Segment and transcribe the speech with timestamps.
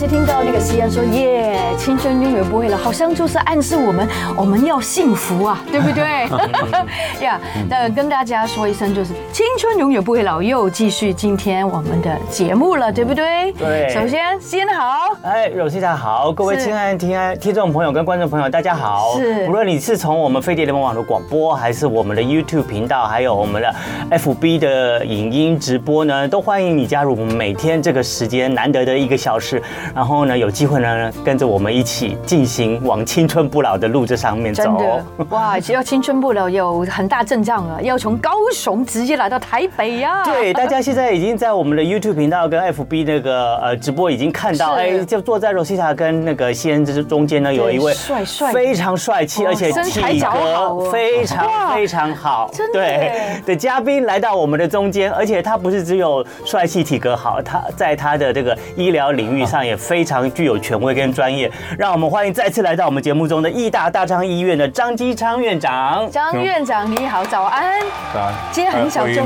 [0.00, 6.26] 直听到那个西安说耶，青春永远不会老，好像就是暗示我们我们要幸福啊， 对不对？
[7.22, 7.38] 呀，
[7.68, 13.52] 那跟大家说一声，就是青春永远不会老，又继续今天我们的节目了，对不对？
[13.58, 13.90] 对。
[13.90, 19.18] 首先，西安好，哎，Rosita 好，各位亲爱的听爱听众朋友跟观众朋友，大家好。
[19.18, 19.46] 是。
[19.48, 23.74] 无论你是从我们飞碟联盟网络广播，还是我们的 YouTube 频道，还有我们的
[24.12, 29.62] FB 的影音直播呢，都欢迎你加入我们每天这个时间难得的一个小时，
[29.94, 34.62] 然后呢，有机会呢，跟着我们一起进行往青春不老的路这上面走。
[34.64, 35.04] 真的。
[35.30, 40.24] 哇，只要青春不老有很大阵仗啊，要从高雄直接来到台北呀、啊。
[40.24, 48.52] 对，大家现在已经在我们的 YouTube 频道跟 FB 那个呃直播已经看到，哎，就坐在 Rosita 跟那个西恩之中间呢，有一位帅帅。
[48.52, 61.50] 非常帅气而且体格非常非常好，对的嘉宾来到我们的中间，而且他不是只有帅气体格好，他在他的这个医疗领域上也非常具有权威跟专业。
[61.78, 66.08] 让我们欢迎再次来到我们节目中的义大大昌医院的张基昌院长。
[66.10, 67.80] 张院长你好，早安。
[68.12, 68.34] 早安。
[68.52, 69.22] 今天很小就。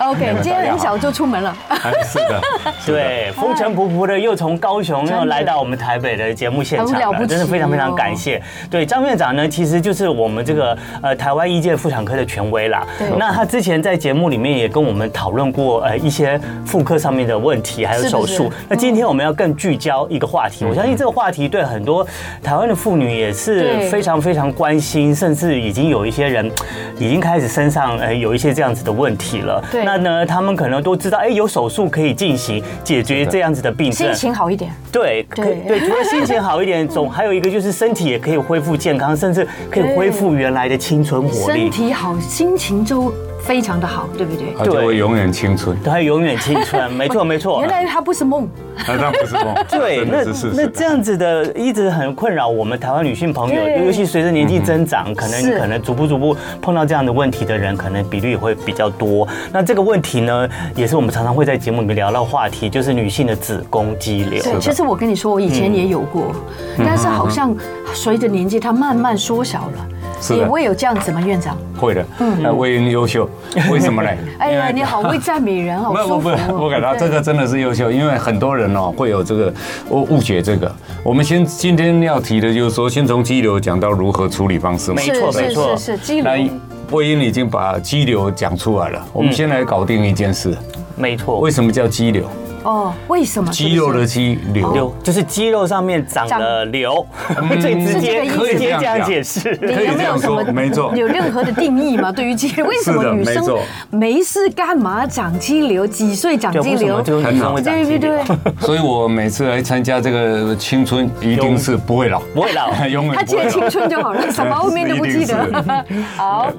[0.00, 1.56] OK，今天很小就出门了。
[2.04, 2.40] 是的。
[2.84, 8.42] 对，风尘仆仆的又从高雄又来到我们台北的节目现场了，真的非常非常感谢。
[8.70, 12.86] 对，张院长呢，其实就是我们这个呃台湾医界妇产科的权威啦。
[12.98, 13.08] 对。
[13.16, 18.52] 那他之前在节目里面也跟我们讨论过呃一些妇科上面的问题，还有手术。
[18.68, 22.04] 那今天我们要更聚焦一个话题，我相信这个话题对很多
[22.42, 26.50] 台湾的妇女也是非常非常关心，甚至已经有一些人
[26.98, 29.62] 已经开始身上呃有一些这样子的问题了。
[29.70, 29.84] 对。
[29.84, 34.72] 那呢，他们可能都知道，哎，有手术可以进行解决这样子的病症，心情好一点。
[34.90, 41.60] 对对对，除了心情好一点， 总还有一个就是身体也可以恢复健康，甚至可以恢复原来的青春活力。
[41.62, 43.12] 身体好，心情就。
[43.42, 44.54] 非常的好，对不对？
[44.56, 47.60] 他就会永远青春，他永远青春， 没错没错。
[47.60, 49.54] 原来他不是梦， 他不是梦。
[49.68, 50.24] 对，那
[50.54, 59.26] 那这样子的一直很困扰我们台湾女性朋友，尤其随着年纪增长，可能可能逐步逐步碰到这样的问题的人，可能比率也会比较多。
[59.52, 64.42] 那这个问题呢，也是我们常常会在节目里面聊到话题，就是女性的子宫肌瘤。
[64.42, 66.34] 对，其实我跟你说，我以前也有过，
[66.78, 67.56] 但是好像
[67.92, 69.88] 随着年纪，它慢慢缩小了。
[70.28, 71.56] 你会有这样子吗，院长？
[71.78, 73.28] 会的，嗯，我很优秀，
[73.70, 74.10] 为什么呢？
[74.38, 76.30] 哎呀，你好会赞美人，好 舒服。
[76.30, 79.52] 不不不，我感到这个真的是优秀，因为很多人哦会有这个
[79.90, 80.70] 误误解这个。
[81.02, 84.92] 我们先今天要提的就是说，先从肌瘤讲到如何处理方式。
[84.92, 86.24] 没错没错，是肌瘤。
[86.24, 86.50] 那
[86.90, 90.56] 魏英已经把肌瘤讲出来了，我们先来搞定一件事。
[90.96, 92.24] 没错，为什么叫肌瘤？
[92.62, 97.06] 哦，为什么肌肉的肌瘤就是肌肉上面长了瘤？
[97.60, 100.94] 最直接可以这样解释，你有没有什么没错？
[100.94, 102.12] 有任何的定义吗？
[102.12, 103.42] 对于肌瘤， 为什么女生
[103.90, 105.86] 没事干嘛长肌瘤？
[105.86, 107.02] 几岁长肌瘤？
[107.02, 108.22] 很好，对对对。
[108.60, 113.14] 所以我每次来参加这个青春，一定是不会老，不会老，永远。
[113.14, 115.84] 他记得青春就好了，什么后面都不记得。
[116.16, 116.50] 好，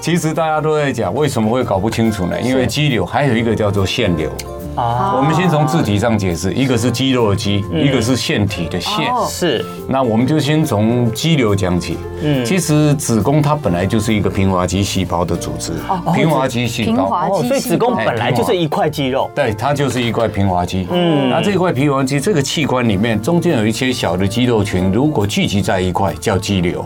[0.00, 2.40] 其实大家都在讲为什么会搞不清楚呢？
[2.40, 4.30] 因为肌瘤还有一个叫做腺瘤。
[4.80, 8.92] 啊，我们先从字体上解释，一个是肌肉的肌，一个是腺体的腺。
[9.28, 11.98] 是，那我们就先从肌瘤讲起。
[12.22, 15.72] 嗯，其实子宫它本来就是一个平滑肌细胞的组织。
[16.14, 19.30] 平滑肌细胞，所以子宫本来就是一块肌肉。
[19.34, 20.86] 对，它就是一块平滑肌。
[20.90, 26.82] 嗯，那这块平滑肌这个器官里面，中间有一些小的肌肉群，如果聚集在一块，叫肌瘤。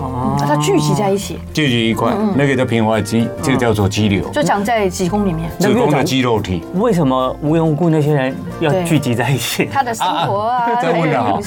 [0.00, 5.50] 哦，它聚集在一起，聚集一块，那个叫平滑肌，这个叫做肌瘤，就长在子宫里面。
[5.58, 9.68] 子宫的肌肉体，为什么无缘无故那些人要聚集在一起？
[9.72, 11.40] 他的生活啊，在问的好，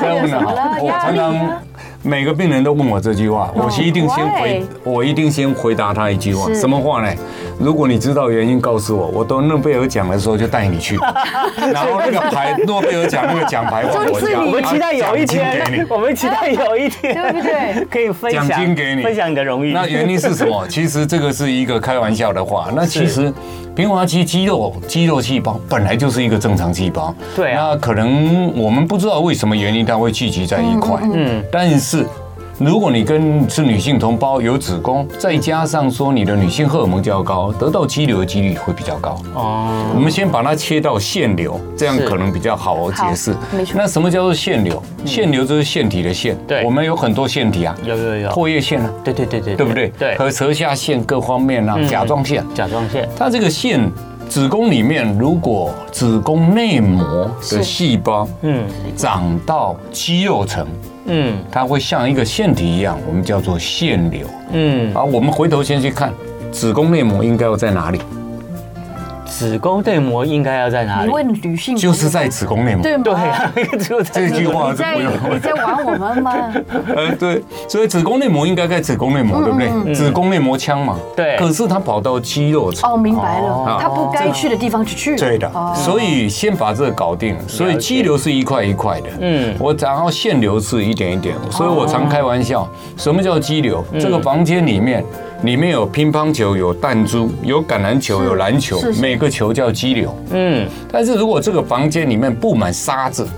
[0.00, 1.34] 在问的好，我常常
[2.06, 7.10] 每个病人都问我这句话，我一定先回，我一定先回答他一句话，什么话呢？
[7.58, 10.98] 如果你知道原因，告诉我，我得诺贝尔奖的时候就带你去。
[11.72, 14.38] 然后那个牌，诺贝尔奖那个奖牌放我家。
[14.38, 17.86] 我们期待有一天，我们期待有一天，对不对？
[17.86, 19.72] 可以分享奖金给你，分享你的荣誉。
[19.72, 20.66] 那原因是什么？
[20.68, 22.68] 其实这个是一个开玩笑的话。
[22.74, 23.32] 那其实
[23.74, 27.14] 平滑肌肌肉肌肉细胞本来就是一个正常细胞。
[27.34, 27.68] 对啊。
[27.70, 31.00] 那可能我们不知道为什么原因它会聚集在一块。
[31.02, 31.42] 嗯。
[31.50, 31.93] 但是。
[32.56, 39.20] 如果你跟是女性同胞有子宫，再加上说你的女性荷尔蒙较高，得到肌瘤的几率会比较高。
[39.34, 43.34] 哦，我们先把它切到腺瘤，这样可能比较好解释。
[43.50, 43.74] 没错。
[43.76, 44.80] 那什么叫做腺瘤？
[45.04, 46.38] 腺瘤就是腺体的腺。
[46.46, 49.88] 对，我们有很多腺体啊，有有有，唾液腺啊，对对对对，对不对？
[49.98, 53.08] 对，和舌下腺各方面啊，甲状腺，甲状腺。
[53.18, 53.80] 它这个腺，
[54.28, 58.64] 子宫里面如果子宫内膜的细胞，嗯，
[58.96, 60.66] 长到肌肉层。
[61.06, 64.26] 嗯，它会像一个腺体一样，我们叫做腺瘤。
[64.52, 66.12] 嗯，好，我们回头先去看
[66.50, 68.00] 子宫内膜应该要在哪里？
[69.36, 71.08] 子宫内膜应该要在哪里？
[71.08, 73.02] 你问女性就是在子宫内膜，对吗？
[73.02, 73.52] 对啊，
[74.12, 75.12] 这句话是不用。
[75.34, 76.32] 你在玩我们吗？
[76.94, 79.92] 呃，对，所以子宫内膜应该在子宫内膜，对不对？
[79.92, 81.36] 子宫内膜腔嘛，对。
[81.36, 85.16] 可是它跑到肌肉层，哦，明白了，它不该去的地方去去。
[85.16, 87.36] 对的，所以先把这个搞定。
[87.48, 93.84] 所以肌瘤是一块一块的，嗯，我然后腺瘤是一点一点，所以我常开玩笑，什么叫肌瘤？
[93.98, 95.04] 这个房间里面。
[95.44, 100.16] 里面有乒乓球，有弹珠，有橄榄球，有篮球，每个球叫激流。
[100.30, 103.28] 嗯，但是如果这个房间里面布满沙子，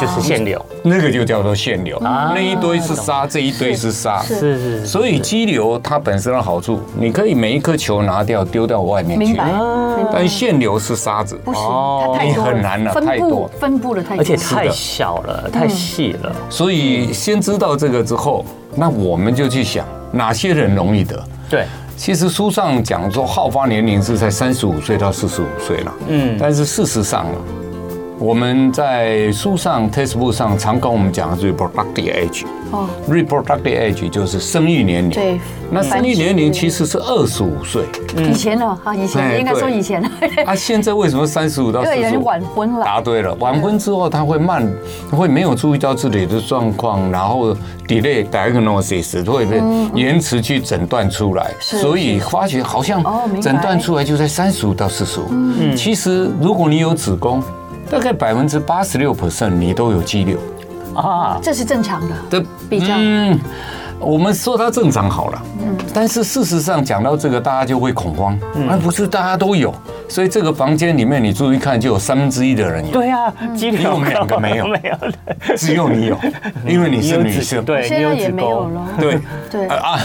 [0.00, 1.98] 就是限流，那个就叫做限流。
[2.00, 4.22] 那一堆是沙，这一堆是沙。
[4.22, 4.86] 是是。
[4.86, 9.26] 所以激流它本身的好处，你可以每一颗球拿掉，丢到外面去。
[9.26, 9.52] 明白。
[10.10, 11.62] 但限流是沙子，不行，
[12.14, 16.34] 它太，很难了，太多，分布的太，而且太小了，太细了。
[16.48, 18.42] 所以先知道这个之后，
[18.74, 19.86] 那我们就去想。
[20.16, 21.22] 哪些人容易得？
[21.48, 21.66] 对，
[21.96, 25.94] 其实书上讲说，好发年龄是在三十五岁到四十五岁了。
[26.08, 27.26] 嗯，但是事实上
[28.18, 32.46] 我们在书上、textbook 上常跟我们讲的是 reproductive age。
[32.70, 35.10] 哦，reproductive age 就是生育年龄。
[35.10, 35.38] 对，
[35.70, 37.84] 那生育年龄其实是二十五岁。
[38.16, 40.02] 以前呢，啊，以前应该说以前。
[40.46, 42.84] 啊，现在为什么三十五到四十晚婚了。
[42.84, 44.66] 答对了，晚婚之后他会慢，
[45.10, 47.54] 会没有注意到自己的状况，然后
[47.86, 49.60] delay diagnosis 会被
[49.94, 53.04] 延迟去诊断出来，所以发觉好像
[53.42, 55.26] 诊断出来就在三十五到四十五。
[55.30, 57.42] 嗯，其实如果你有子宫。
[57.90, 60.38] 大概百分之八十六 percent 你都有肌瘤
[60.94, 62.14] 啊，这是正常的。
[62.28, 62.94] 对，比较。
[63.98, 68.38] 我们说它正常好了，嗯，但是事实上讲到这个，大家就会恐慌，
[68.68, 69.74] 而不是大家都有，
[70.08, 72.92] 所以这个房间里面你注意看，就有三分之一的人有。
[72.92, 76.18] 对啊，只有我们两个没有，没有，只有你有，
[76.68, 78.88] 因为你是女生，对，现在也没有了。
[79.00, 79.20] 对。
[79.50, 79.66] 对。
[79.68, 79.98] 啊，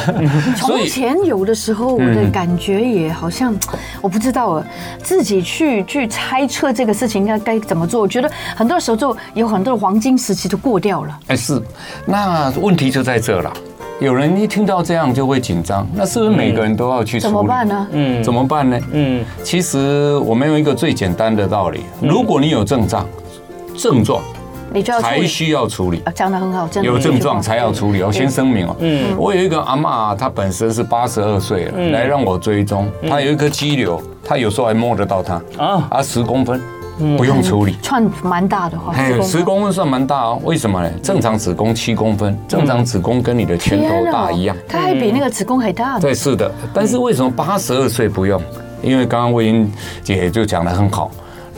[0.57, 3.53] 从 前有的时候，我的感觉也好像，
[4.01, 4.63] 我不知道，
[5.03, 8.01] 自己去去猜测这个事情应该该怎么做。
[8.01, 11.19] 我觉得很多时候就有很多的黄金时期都过掉了。
[11.27, 11.61] 哎，是，
[12.05, 13.51] 那问题就在这了。
[14.01, 17.31] 有人一听到这样就会紧张，那是不是每个人都要去处理？
[17.31, 17.87] 怎么办呢？
[17.91, 18.79] 嗯，怎么办呢？
[18.93, 23.05] 嗯，其实我们有一个最简单的道理：如果你有症状，
[23.77, 24.19] 症状，
[24.73, 26.01] 你就要才需要处理。
[26.15, 28.01] 讲的很好，有症状才要处理。
[28.01, 36.59] 我先声明哦，嗯，我有一个阿嬷，她本身是八十二岁了，来让我追踪，她有一颗肌瘤，她有时候还摸得到它啊，啊，十公分。
[37.17, 40.39] 不用处理，串蛮大的话，十公分算蛮大哦。
[40.43, 40.89] 为什么呢？
[41.03, 45.99] 正常子宫七公分，正常子宫跟你的拳头大一样，它还比那个子宫还大。
[45.99, 46.51] 对，是的。
[46.73, 48.41] 但是为什么八十二岁不用？
[48.81, 49.71] 因为刚刚魏英
[50.03, 51.11] 姐就讲的很好。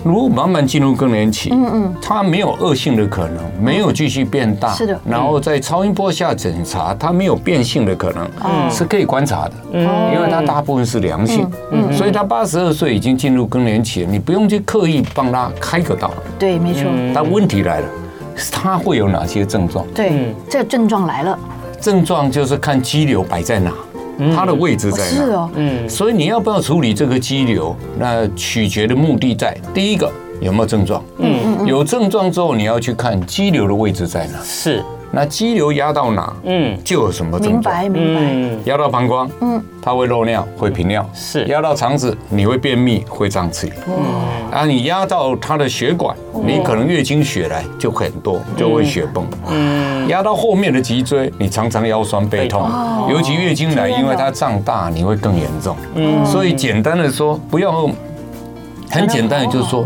[0.04, 5.00] 如果慢慢进入更年期，嗯嗯，它没有恶性的可能，没有继续变大，是的。
[5.06, 9.82] 然后在超音波下检查，它没有变性的可能，嗯，是可以观察的，嗯，
[10.14, 16.84] 因为它大部分是良性，嗯，所以他八十二岁已经进入更年期了，你不用去刻意帮他开个刀，对，没错。
[17.14, 17.88] 但问题来了，
[18.52, 19.86] 他会有哪些症状？
[19.96, 21.40] 对，这症状来了，
[21.80, 23.72] 症状就是看肌瘤摆在哪。
[24.36, 25.10] 它的位置在哪？
[25.10, 27.76] 是哦，嗯，所以你要不要处理这个肌瘤？
[27.98, 30.12] 那取决的目的在第一个
[30.42, 31.04] 有没有症状？
[31.18, 34.40] 嗯嗯，有症状之后你要去看肌瘤的位置在哪？
[34.44, 34.84] 是。
[35.16, 37.84] 那肌瘤压到哪，嗯，就有什么症状。
[37.84, 38.72] 明白明白。
[38.72, 41.08] 压到膀胱，嗯，它会漏尿，会频尿。
[41.14, 41.46] 是。
[41.46, 43.72] 压到肠子，你会便秘，会胀气。
[43.88, 43.94] 嗯。
[44.52, 49.24] 啊，你压到它的血管，你可能月经血来就很多，就会血崩。
[49.52, 50.08] 嗯。
[50.08, 52.68] 压到后面的脊椎，你常常腰酸背痛，
[53.08, 55.78] 尤其月经来，因为它胀大，你会更严重。
[55.94, 56.26] 嗯。
[56.26, 57.88] 所以简单的说，不要
[58.90, 59.86] 很简单的就是说。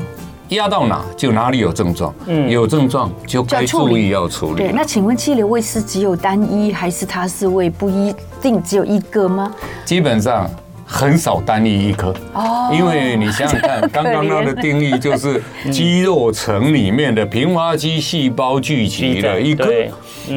[0.50, 4.56] 压到哪就哪里有症状，嗯，有症状就该注意要处理。
[4.56, 9.54] 对，那请问肌瘤胃是只有单一，还是它是胃不一定只有一个吗？
[9.84, 10.50] 基本上
[10.86, 19.70] 很少单一一颗哦，因为你想想看， 刚刚它的定义就是肌肉层里面的平滑肌细胞聚集的一颗。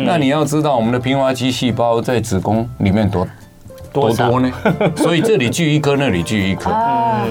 [0.05, 3.27] 那你要知道，我们的平滑肌细胞在子宫里面多。
[3.93, 4.51] 多多呢？
[4.97, 6.71] 所以这里锯一颗，那里锯一颗，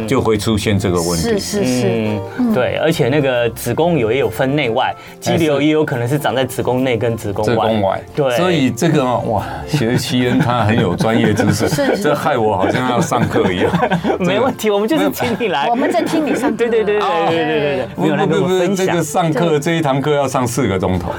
[0.07, 1.23] 就会出现这个问题。
[1.23, 2.19] 是是是，
[2.53, 8.01] 对，而且那个子宫有也有分内外，肌瘤也有可能是长在子宫内跟子宫外。
[8.15, 11.69] 对，所以这个哇，其实奇恩他很有专业知识，
[12.01, 13.71] 这害我好像要上课一样。
[14.19, 16.49] 没问题，我们就是听你来，我们在听你上。
[16.59, 21.09] 对对对对对对对对，不不不，这个上课这一堂课要上四个钟头，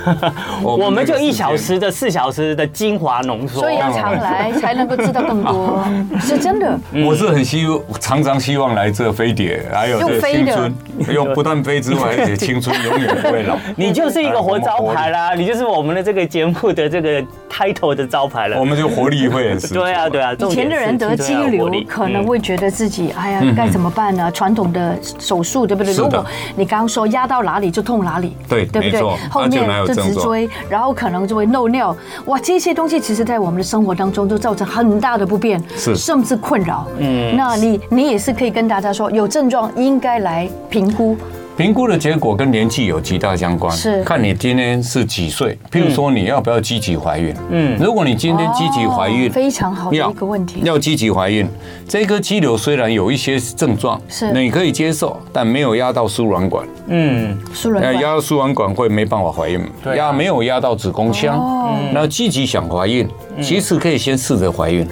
[0.63, 5.30] 我们就一小时的四小时的精华浓缩，所以要常来才能够知道。
[5.31, 5.85] 更多，
[6.21, 6.79] 是真的。
[7.05, 10.75] 我是很希望，常常希望来这飞碟，还有这青春，
[11.13, 13.57] 用 不断飞之外，而且青春永远不会老。
[13.77, 18.59] 你就是一个活招牌啦，你就是我们的这个节目的这个 title 的招牌了。
[18.59, 19.75] 我们就活力会很十足。
[19.75, 20.33] 对啊，对啊。
[20.39, 24.31] 以前的人得肌瘤，可能会觉得自己哎呀，该怎么办呢？
[24.33, 25.93] 传统的手术对不对？
[25.95, 26.25] 如果
[26.57, 29.01] 你刚刚说压到哪里就痛哪里，对，对不对？
[29.31, 31.97] 后面就直追，然后可能就会漏尿。
[32.27, 36.85] 哇，这些东西其实在我们的生活当中都造成很大的不便，是甚至困扰。
[36.99, 41.17] 嗯，那你你也是可以跟大家说，有症状应该来评估。
[41.57, 45.59] 评估的结果跟年纪有极大相关，是看你今天是几岁。
[45.71, 47.35] 譬如说，你要不要积极怀孕？
[47.51, 50.63] 嗯，如果你今天积极怀孕，非常好的一个问题。
[50.65, 51.47] 要积极怀孕，
[51.87, 56.67] 这颗肌瘤虽然有一些症状，是你可以接受，但没有压到输卵管。
[56.87, 59.61] 嗯，输卵管压到输卵管会没办法怀孕。
[59.95, 63.07] 压没有压到子宫腔，那积极想怀孕，
[63.43, 64.89] 其实可以先试着怀孕。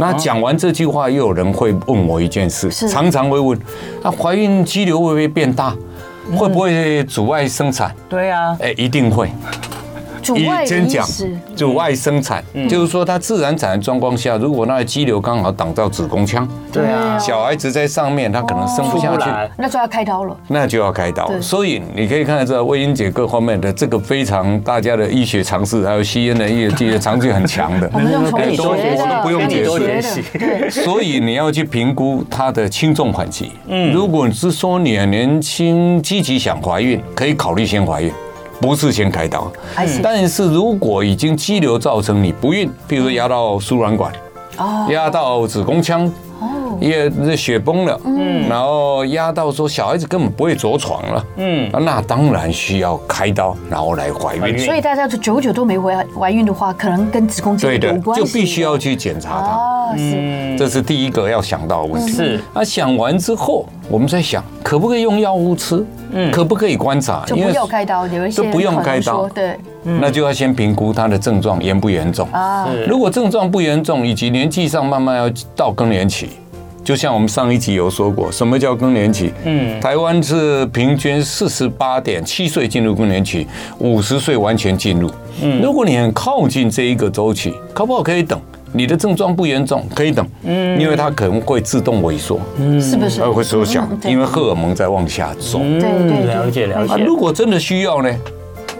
[0.00, 3.58] 那讲完这句话，又有人会问我一件事，常常会问：
[4.02, 5.76] 那怀孕肌瘤会不会变大？
[6.36, 7.94] 会不会阻碍生产？
[8.08, 9.30] 对啊，哎，一定会。
[10.34, 20.36] 阻碍的意思，阻碍生产，就是说它自然产的状况下，如果那个肌瘤刚好挡到子宫腔，对啊，小孩子在上面，他可能生不下去，那就要开刀了。
[20.48, 21.30] 那就要开刀。
[21.40, 28.74] 所以你可以看得到魏英姐各方面的这个非常大家的医学常识，还有吸烟的医学常识很强的， 我们用从你都
[29.22, 30.22] 不用解释。
[30.70, 33.52] 所以你要去评估它的轻重缓急。
[33.66, 38.12] 嗯，如果是说你年轻积极想怀孕，可以考虑先怀孕。
[38.60, 39.50] 不是先开刀，
[40.02, 44.12] 但是如果已经肌瘤造成你不孕，比如说压到输卵管，
[44.90, 46.10] 压到子宫腔。
[46.80, 54.58] 也这血崩了，嗯，然后压到说小孩子根本不会着床了，嗯，那当然需要开刀，然后来怀孕。
[54.58, 59.79] 所以大家就久久都没怀怀孕的话，可能跟子宫肌瘤有关系，就必须要去检查它。
[59.90, 62.12] 哦，是，这是第一个要想到的问题。
[62.12, 67.24] 是，那想完之后，我们在想可不可以用药物吃，嗯，可不可以观察？
[67.26, 72.68] 就不要开刀，有一些就不用开刀，对，那就要先评估他的症状严不严重啊。
[72.86, 76.28] 如果症状不严重，以及年纪上慢慢要到更年期。
[76.82, 79.32] 就像我们上一集有说过，什么叫更年期？
[79.44, 83.46] 嗯，台湾是平均四十八点七岁进入更年期，
[83.78, 85.08] 五十岁完全进入。
[85.42, 88.40] 嗯，如果你很靠近这一个周期，可不可以等？
[88.72, 90.26] 你的症状不严重，可以等。
[90.44, 92.40] 嗯，因为它可能会自动萎缩。
[92.58, 93.20] 嗯，是不是？
[93.20, 95.58] 它会缩小，因为荷尔蒙在往下走。
[95.58, 97.02] 对对，了解了解。
[97.04, 98.10] 如果真的需要呢？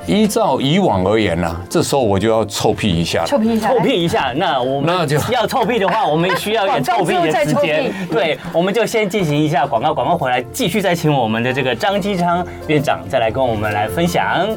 [0.06, 3.24] 依照以往而言呢，这时候我就要臭屁一下。
[3.26, 4.32] 臭屁一下，臭屁一下。
[4.34, 4.92] 那我们
[5.30, 7.92] 要臭屁的话，我们需要一点 臭屁的时间。
[8.10, 14.48] 对，我们就先进行一下广告，广告回来继续再请我们的这个张基昌院长再来跟我们来分享。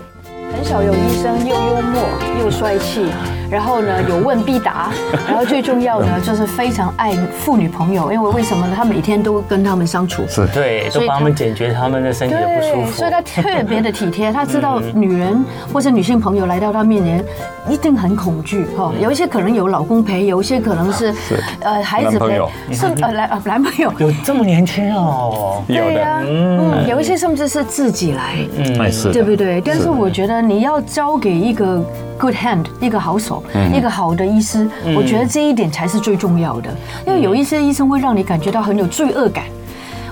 [0.53, 2.01] 很少有医生又幽默
[2.39, 3.07] 又帅气。
[3.51, 4.89] 然后呢，有问必答，
[5.29, 8.73] 然后最重要呢，就是非常爱妇女朋友，因为为什么呢？
[8.75, 14.31] 他每天都跟他们相处，是对，都帮他们解决他们的身体的不舒服， 所以他特别的体贴。
[14.33, 17.23] 他知道女人或者女性朋友来到他面前，
[17.69, 18.91] 一定很恐惧哈。
[18.99, 21.13] 有一些可能有老公陪，有一些可能是
[21.59, 22.41] 呃孩子陪，
[22.73, 29.61] 是呃 男呃男朋友，有这么年轻哦，对呀，嗯，有一些甚至是自己来，嗯，对不对？
[29.63, 31.83] 但是我觉得你要交给一个。
[32.15, 36.69] Good hand，一个好手，一个好的医师，我觉得这一点才是最重要的，
[37.05, 39.43] 因为有一些医生会让你感觉到很有罪恶感。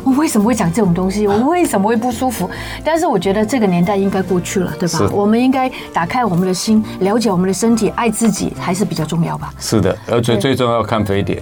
[0.04, 1.28] 我为什么会讲这种东西？
[1.28, 2.50] 我为什么会不舒服？
[2.84, 5.10] 但是我觉得这个年代应该过去了，对吧？
[5.14, 9.54] 我们应该打开我们的心，了解我们的身体，爱自己还是比较重要吧？
[9.60, 11.42] 是的，而且最重要看飞碟，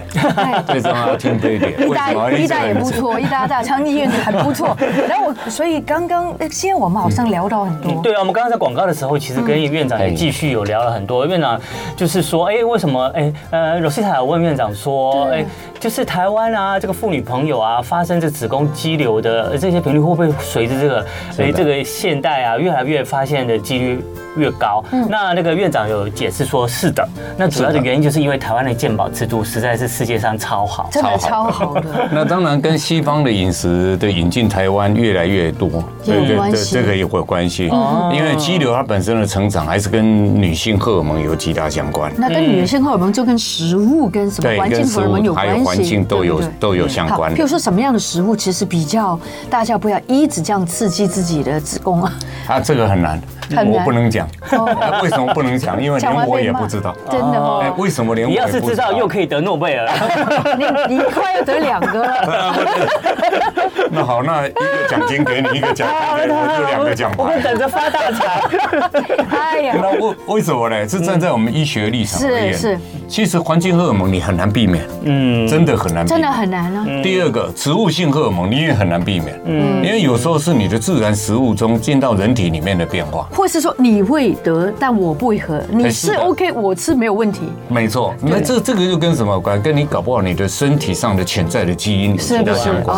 [0.66, 1.70] 最重要听飞碟。
[1.86, 4.76] 医大一大也不错，医大大昌医院还不错。
[5.08, 8.02] 然后我所以刚刚现在我们好像聊到很多。
[8.02, 11.26] 对啊，我们刚刚在广告的时候，其实跟院长也继续有聊了很多。
[11.26, 11.58] 院长
[11.96, 13.06] 就是说，哎，为什么？
[13.14, 15.44] 哎，呃，Rosita 有问院长说，哎。
[15.80, 21.06] 就是台湾啊，这个妇女朋友啊，发生这子宫肌瘤的这些频率会不会随着这个，
[21.38, 24.04] 哎，这个现代啊，越来越发现的几率
[24.36, 24.84] 越高？
[24.92, 27.08] 嗯，那那个院长有解释说，是的，
[27.38, 31.82] 那主要的原因就是因为台湾的健保制度实在是世界上超好，真的超好的。
[32.12, 37.70] 那当然跟西方的饮食的引进台湾越来越多，对对对，这个也会有关系。
[38.12, 42.12] 因为肌瘤它本身的成长还是跟女性荷尔蒙有极大相关。
[42.18, 45.69] 那跟女性荷尔蒙就跟食物跟什么环境荷尔蒙有关系。
[45.76, 47.30] 环境都有都有相关。
[47.30, 47.36] 的。
[47.36, 52.12] 比如说什么样的食物其实比较大家不要一直这样刺激自己的子宫啊？
[52.48, 53.20] 啊，这个很难。
[53.50, 54.28] 我不能讲，
[55.02, 55.82] 为什么不能讲？
[55.82, 57.74] 因为连我也不知道，真的哦。
[57.76, 58.60] 为什么连我也不知道？
[58.60, 59.88] 你要是知道，又可以得诺贝尔。
[60.88, 62.54] 你你快要得两个 了。
[63.90, 67.16] 那好，那一个奖金给你，一个奖金给我，就两个奖牌。
[67.18, 68.40] 我们等着发大财。
[69.36, 70.88] 哎呀，那为为什么呢？
[70.88, 72.78] 是站在我们医学立场而言，是是。
[73.08, 76.86] 其实环境荷尔蒙你很难避免，嗯，真的很难，真的很难啊。
[77.02, 83.28] 第二个，植物性荷尔蒙你也很难避免，嗯，因为有时候是你的自然食物中进到人体里面的变化。
[83.32, 85.60] 或是说你会得，但我不会喝。
[85.70, 87.42] 你是 OK，我吃没有问题。
[87.68, 89.60] 没错，那这这个就跟什么有关？
[89.60, 92.96] 跟你搞不好你的身体上的潜在的基因有相关。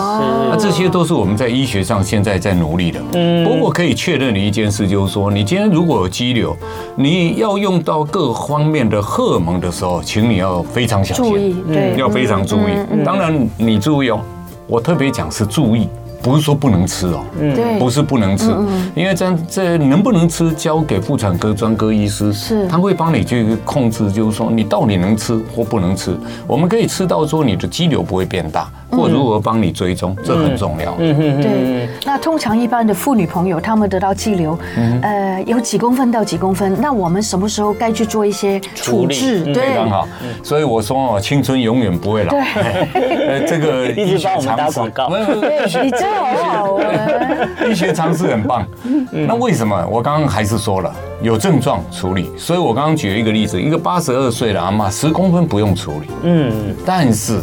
[0.51, 3.01] 那这些都是我们在医学上现在在努力的。
[3.15, 3.45] 嗯。
[3.45, 6.57] 不过可以确认的一件事就是说，你今天如果有肌瘤，
[6.97, 13.05] 你要用到各方面的荷尔蒙的时候，请你要非常小心，对，要非常注意。
[13.05, 14.21] 当然你注意哦，
[14.67, 15.89] 我特别讲是注意。
[16.23, 18.51] 不是说不能吃哦，对，不是不能吃，
[18.95, 26.17] 因为这样这能不能吃交给妇产科专科医师，是，他会帮你去控制，就是说你到底能吃或不能吃。
[26.47, 30.95] 我们可以吃到说你的肌瘤不会变大，或如何帮你追踪，这很重要。
[30.99, 31.89] 嗯嗯对。
[32.07, 34.57] 那通常一般的妇女朋友，她们得到肌瘤，
[35.03, 39.43] 呃，有几公分到几公分，那我们什么时候该去做一些处置？
[39.45, 40.07] 对，非常好。
[40.43, 42.31] 所以我说哦，青春永远不会老。
[42.31, 42.41] 对。
[43.27, 45.11] 呃，这个 一直帮我们打广告。
[45.83, 46.12] 你这。
[46.13, 46.79] 好
[47.69, 48.67] 医学常识很棒。
[49.11, 49.87] 那为什么？
[49.91, 50.93] 我刚刚还是说了，
[51.23, 52.31] 有症状处理。
[52.37, 56.07] 所以我刚刚举了一个例子，一个八十二岁的阿妈，十公分不用处理。
[56.23, 56.75] 嗯。
[56.85, 57.41] 但是，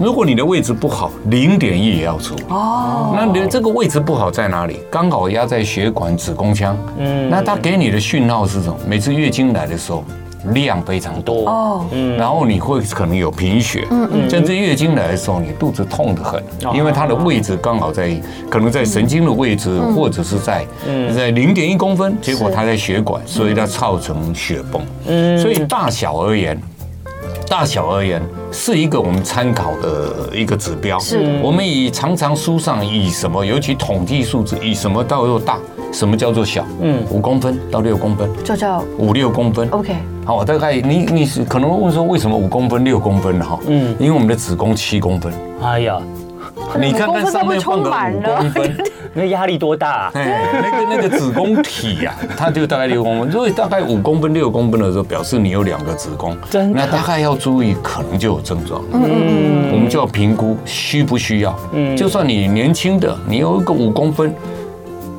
[0.00, 2.42] 如果你的位置不好，零点一也要处理。
[2.48, 3.14] 哦。
[3.16, 4.80] 那你这个位置不好在哪里？
[4.90, 6.76] 刚好压在血管、子宫腔。
[6.98, 7.28] 嗯。
[7.30, 8.76] 那它给你的讯号是什么？
[8.86, 10.04] 每次月经来的时候。
[10.46, 11.48] 量非常多。
[11.48, 16.42] 哦，嗯，然后你会可能有贫血，嗯嗯，甚至月经来的时候你肚子痛得很，
[16.74, 18.10] 因为它的位置刚好在
[18.50, 20.66] 可能在神经的位置，或者是在
[21.14, 26.60] 在零点一公分，结果它在血管，所以它造成血崩，嗯，所以大小而言，
[27.48, 28.20] 大小而言
[28.50, 31.40] 是一个我们参考的一个指标，是。
[31.42, 35.58] 我们以常常书上以什么，尤其统计数字以什么到又大。
[35.92, 36.64] 什么叫做小？
[36.80, 39.68] 嗯，五公分到六公分，就叫五六公分。
[39.70, 39.94] OK，
[40.24, 43.58] 好，大概你你是可能会问说，为什么五公分六公分的哈？
[43.68, 45.32] 嗯，因为我们的子宫七公分。
[45.62, 45.98] 哎呀，
[46.80, 48.76] 你看看上面放个五公分，
[49.12, 50.10] 那压力多大？
[50.14, 53.30] 哎，那个那个子宫体呀，它就大概六公分。
[53.30, 56.34] 所以大概五公分六公分的时候，表示你有两个子宫。
[56.74, 58.82] 那大概要注意，可能就有症状。
[58.92, 61.54] 嗯嗯，我们就要评估需不需要。
[61.72, 64.34] 嗯，就算你年轻的，你有一个五公分。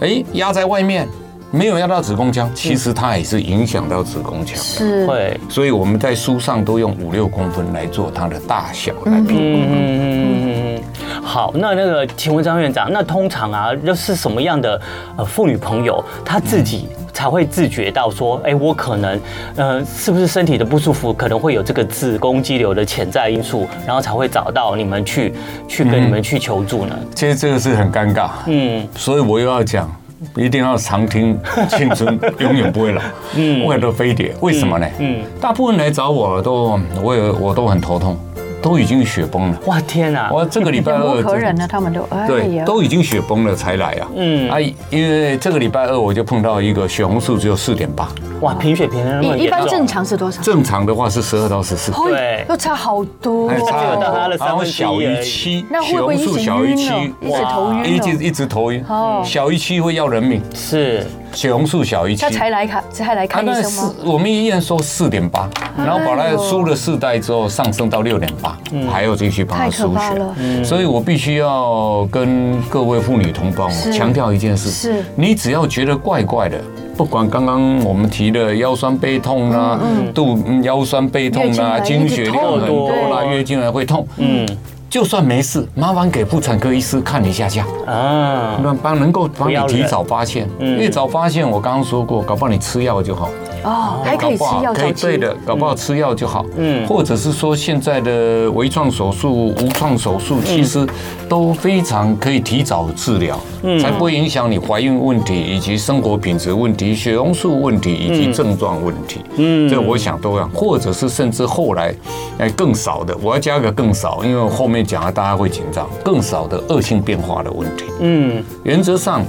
[0.03, 1.07] 哎，压在外面，
[1.49, 4.57] 没有压到子宫腔，其实它也是影响到子宫腔。
[4.57, 5.39] 是，会。
[5.49, 9.33] 所以我们在书上都用五六公分来做它的大小来评估。
[9.33, 10.83] 嗯嗯嗯。
[11.23, 14.79] 好，那那个，请问张院长，那通常啊，又是什么样的
[15.15, 19.19] 呃妇女朋友，她自己才会自觉到说，哎，我可能
[19.55, 25.33] 呃，是不是身体的不舒服，可能会有这个子宫肌瘤的潜在因素，然后才会找到你们去
[25.67, 26.97] 去跟你们去求助呢？
[27.15, 28.29] 其实这个是很尴尬。
[28.47, 29.89] 嗯，所以我又要讲。
[30.37, 33.01] 一定要常听，青春永远不会老。
[33.35, 34.87] 嗯，我很多飞碟，为什么呢？
[34.99, 38.17] 嗯，大部分来找我都，我也我都很头痛。
[38.63, 39.59] 都已经血崩了！
[39.65, 40.31] 哇天哪！
[40.31, 44.07] 我这个礼拜二可忍了，他们都对，都已经血崩了才来啊。
[44.15, 44.57] 嗯啊，
[44.89, 48.07] 因为这个礼拜二我就碰到一个血红素只有四点八。
[48.39, 49.45] 哇，贫血贫的那么严重。
[49.45, 50.41] 一般正常是多少？
[50.41, 51.91] 正常的话是十二到十四。
[51.91, 53.49] 对，又差好多。
[53.49, 56.77] 差有到他的三分小于七，那会不会一直晕？
[57.21, 58.81] 一直头晕，一直一直头晕。
[58.87, 60.41] 哦，小于七会要人命。
[60.55, 61.05] 是。
[61.33, 63.93] 血红素小于七，他才来看，才来看医生吗？
[64.05, 68.57] 我们医院说四点八，然后把它输了四代之后上升到六点八，
[68.91, 70.63] 还要继续帮他输血。
[70.63, 76.61] 所以我必须要跟各位妇女同胞强调一件事：是，你只要觉得怪怪的，
[76.95, 79.79] 不管刚刚我们提的腰酸背痛啦，
[80.13, 84.47] 肚腰酸背痛啦，经血量很多啦，月经来会痛，嗯。
[84.93, 87.65] 就算没事，麻烦给妇产科医师看一下下。
[87.87, 93.31] 啊，那帮能够帮你提早发现，越早发现，我刚刚说过，搞不好你吃药就好。
[93.63, 96.45] 哦，还可以吃药，可以对的，搞不好吃药就好。
[96.57, 100.85] 嗯，或者是说现在的微创手术、无创手术，其实
[101.29, 109.21] 都非常可以提早治疗，嗯，才不会影响你怀孕问题以及生活品质问题、血红素问题以及症状问题。
[109.37, 111.95] 嗯，这我想都要，或者是甚至后来
[112.37, 117.85] 哎更少的，我要加个更少，因为后面讲了大家会紧张，更少的恶性变化的问题。
[118.01, 119.23] 嗯，原则上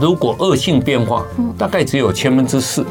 [0.00, 1.24] 如果恶性变化，
[1.56, 2.84] 大概只有千分之四。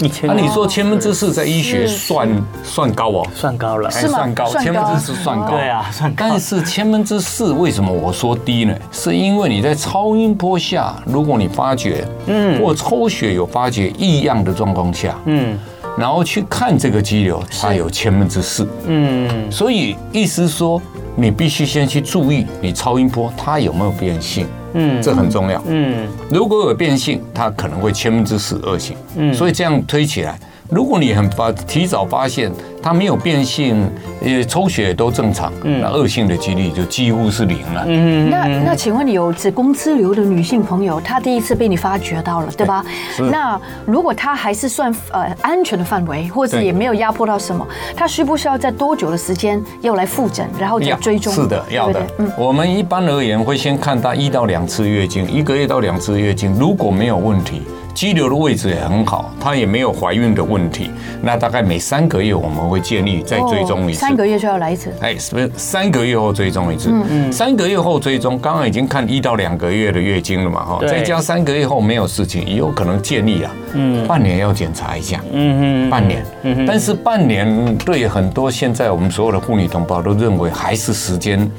[0.00, 0.26] 一千。
[0.26, 2.28] 那你说千分之四在医学算
[2.62, 3.26] 算高哦？
[3.34, 5.50] 算高了，还算高，千分之四算高。
[5.50, 6.16] 对啊，算高。
[6.18, 8.74] 但是千分之四为什么我说低呢？
[8.90, 15.58] 是因为你在超音波下，如果你发觉，嗯，或抽血有发觉异样的状况下，嗯，
[15.96, 20.80] 然后去看这个肌瘤，它有千分之四，嗯，所以意思说，
[21.14, 24.46] 你必须先去注意你超音波它有没有变性。
[24.78, 25.62] 嗯，这很重要。
[25.66, 28.94] 嗯，如果有变性，它可能会千分之十恶性。
[29.16, 30.38] 嗯，所以这样推起来，
[30.70, 32.50] 如果你很发提早发现。
[32.82, 33.90] 它没有变性，
[34.22, 37.82] 呃，抽血都正常，那恶性的几率就几乎是零了。
[37.84, 42.84] 嗯，那那请问你有子宫肌瘤的女性朋友，她第一次被你发觉到了，对吧？
[43.32, 51.32] 那如果她还是算呃安全的范围，或者也没有压迫到什么，她需不需要在多久的时间要来复诊，然后再追踪？
[51.32, 52.00] 是的，要的。
[52.18, 57.62] 嗯，我们一般而言会先看她一到两次月经，一个月到两次月经，如果没有问题。
[57.96, 60.90] 肌瘤的位置也很好，她也没有怀孕的问题。
[61.22, 64.00] 那大概每三个月我们会建议再追踪一次。
[64.00, 64.92] 三个月就要来一次？
[65.00, 66.90] 哎，是不是三个月后追踪一次？
[66.92, 67.32] 嗯嗯。
[67.32, 70.62] 三个月后追踪，刚刚已经看一到两个月的月经了嘛？
[70.62, 73.50] 哈，再加三个月后没有事情，也有可能建议啊。
[73.72, 74.06] 嗯。
[74.06, 75.18] 半年要检查一下。
[75.32, 75.90] 嗯嗯。
[75.90, 76.22] 半年。
[76.42, 76.66] 嗯。
[76.66, 81.50] 但是半年对很多现在我们所有的妇女同胞都认为还是时间。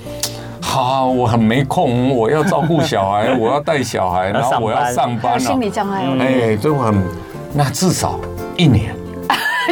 [0.69, 6.03] 好，我很没空，我要照顾小孩， 我要带小孩，然后我要上班了，心理障碍。
[6.19, 6.93] 哎，就很，
[7.53, 8.19] 那至少
[8.57, 8.93] 一年。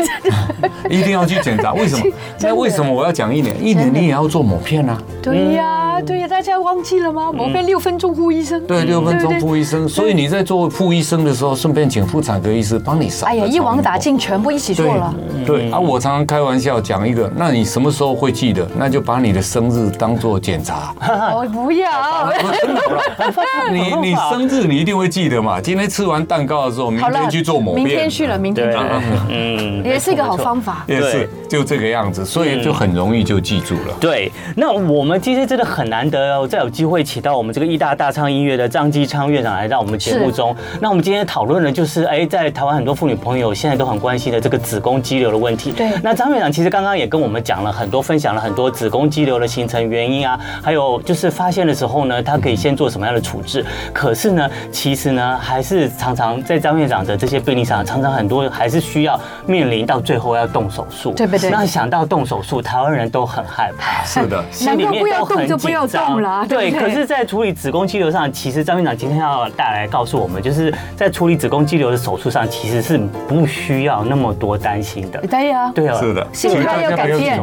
[0.89, 2.05] 一定要去检查，为什么？
[2.39, 3.55] 那为什么我要讲一年？
[3.63, 4.97] 一年你也要做抹片啊？
[5.21, 7.31] 对呀，对呀，大家忘记了吗？
[7.31, 8.61] 抹片六分钟呼医生。
[8.67, 9.87] 对，六分钟呼医生。
[9.87, 13.25] 所以你在做护医生的时候，顺便请妇产科医师帮你扫。
[13.25, 15.13] 哎呀，一网打尽，全部一起做了。
[15.45, 18.67] 对啊，我常常开玩笑讲一个，那你什么时候会记得？
[18.77, 20.93] 那就把你的生日当做检查。
[21.33, 22.31] 我不要。
[23.71, 25.59] 你你生日你一定会记得嘛？
[25.59, 27.85] 今天吃完蛋糕的时候，明天去做抹片。
[27.85, 29.01] 明天去了，明天去了。
[29.29, 30.83] 嗯，也是一个好方法。
[30.87, 33.95] 也是就这个样子，所以就很容易就记住了。
[33.99, 40.55] 对，那我们今天真的很难得哦，再有机会请到我们这个义大大唱音乐的张继昌院长来到我们节目中。
[40.79, 45.71] 那我们今天讨论的就是，哎，在台湾很多妇女朋友现在都很关心的这个子宫肌瘤的问题。
[45.71, 45.89] 对。
[46.01, 53.65] 那张院长其实刚刚也跟我们讲了很多，分享了很多子宫肌瘤的形成原因啊，还有就是发现的时候呢，他可以先做什么样的处置。
[53.93, 61.11] 可是呢，其实呢，还是常常在张院长的这些病例上，常常很多还是需要面临到最后要动手术。
[61.13, 61.49] 对不对？
[61.49, 64.03] 那想到动手术，台湾人都很害怕。
[64.05, 65.57] 是的，心里面都很紧
[65.87, 66.45] 张。
[66.47, 75.19] 对，可是，在处理子宫肌瘤上，其实张院长今天要带来告诉我们，就是在处理子宫肌瘤的手术上，其实是不需要那么多担心的。
[75.21, 77.41] 对呀，对啊，是的，心态要改变。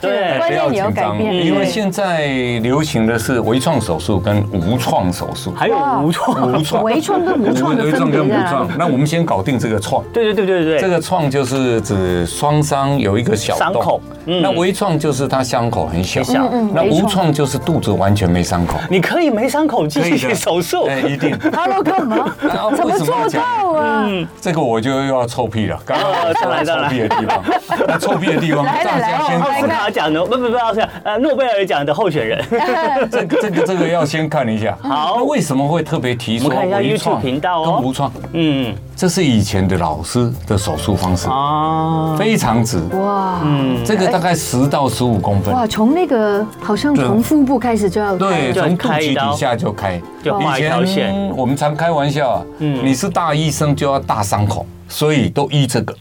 [0.00, 1.34] 对，观念也要改变。
[1.46, 2.26] 因为现在
[2.62, 8.22] 流行的是微创手术跟无创手术，还有无创、无创、微创跟无创的分别。
[8.78, 10.04] 那我们先搞定这个创。
[10.12, 16.22] 对对对对对，这个创就是指双伤有一个小伤口，那微创就是它伤口很小，
[16.72, 18.78] 那无创就是肚子完全没伤口。
[18.88, 21.36] 你可以没伤口继续手术，哎，一定。
[21.52, 22.34] 他要干嘛？
[22.76, 24.08] 怎么做到啊？
[24.40, 25.78] 这个我就又要臭屁了。
[25.84, 27.44] 刚刚上来臭屁的地方，
[27.86, 32.44] 那臭屁的地方，大家先，奥斯卡奖的不不不，是呃诺贝尔奖的候选人。
[33.10, 34.76] 这个这个这个要先看一下。
[34.82, 37.80] 好，为什么会特别提出微创频道哦？
[37.82, 38.74] 无创，嗯。
[38.96, 42.78] 这是以前的老师的手术方式啊，非常直。
[42.94, 45.52] 哇，嗯，这个大概十到十五公分。
[45.52, 55.94] 哇，从那个好像从腹部开始就要对，从肚脐底下就开，以前我们常开玩笑啊，嗯，你是大医生就要大伤口，所以都医这个，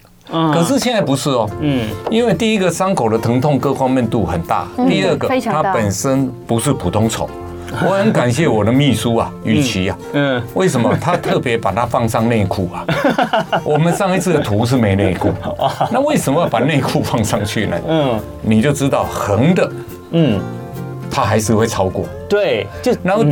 [0.53, 7.29] 可是现在不是哦，嗯，因为第一个伤口的疼痛各方面度很大，第二个它本身不是普通丑。
[7.85, 12.85] 我很感谢我的秘书啊，雨琦啊，嗯，为什么他特别把它放上内裤啊？
[13.63, 15.31] 我们上一次的图是没内裤，
[15.91, 17.77] 那为什么要把内裤放上去呢？
[17.87, 19.71] 嗯，你就知道横的，
[20.11, 20.39] 嗯，
[21.11, 23.23] 它还是会超过，对，就然后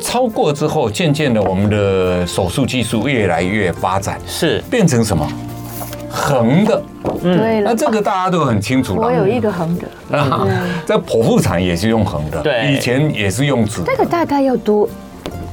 [0.00, 4.62] 超过之后，渐渐的我们的手术技术越来越发展，是。
[4.70, 5.26] 变成什么？
[6.10, 6.82] 横的，
[7.22, 9.06] 对，那这个大家都很清楚了。
[9.06, 10.46] 我有一个横的，啊，
[10.84, 13.86] 这剖腹产也是用横的，对，以前也是用直的。
[13.86, 14.88] 这个大概要多。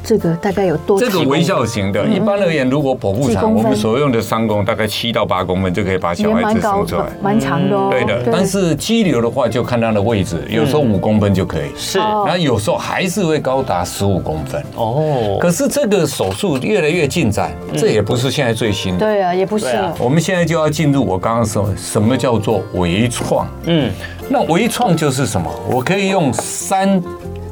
[0.07, 0.97] 这个大概有多？
[0.97, 7.89] 这个微笑型的，一般而言，如果剖腹产，我们所用的伤口大概七到八公分就可以把小孩子生出来，蛮长的哦。
[7.91, 15.37] 对的，但是肌瘤的话就看它的位置，有时候五公分就可以，是，然后有时候还是会高达十五公分哦。
[15.41, 18.99] 可是这个手术越来越进展，这也不是现在最新的。
[18.99, 19.67] 对啊，也不是。
[19.99, 23.45] 我们现在就要进入我刚刚说什么叫做微创？
[23.65, 23.91] 嗯，
[24.29, 25.51] 那微创就是什么？
[25.69, 27.03] 我可以用三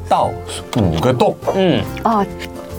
[0.08, 0.30] 到
[0.76, 2.24] 五个洞，嗯，哦。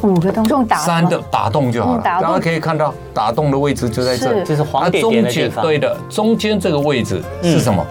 [0.03, 2.01] 五个洞，用打三的打洞就好了。
[2.03, 5.65] 大家可以看到打洞的位置就在这，就是黄点点的地方。
[5.65, 7.83] 对的，中间这个位置是什么？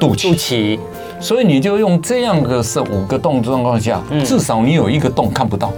[0.00, 0.22] 肚脐。
[0.30, 0.78] 肚脐。
[1.20, 5.72] 所以你就用这样的是五个洞状况下，至少你有一个洞看不到。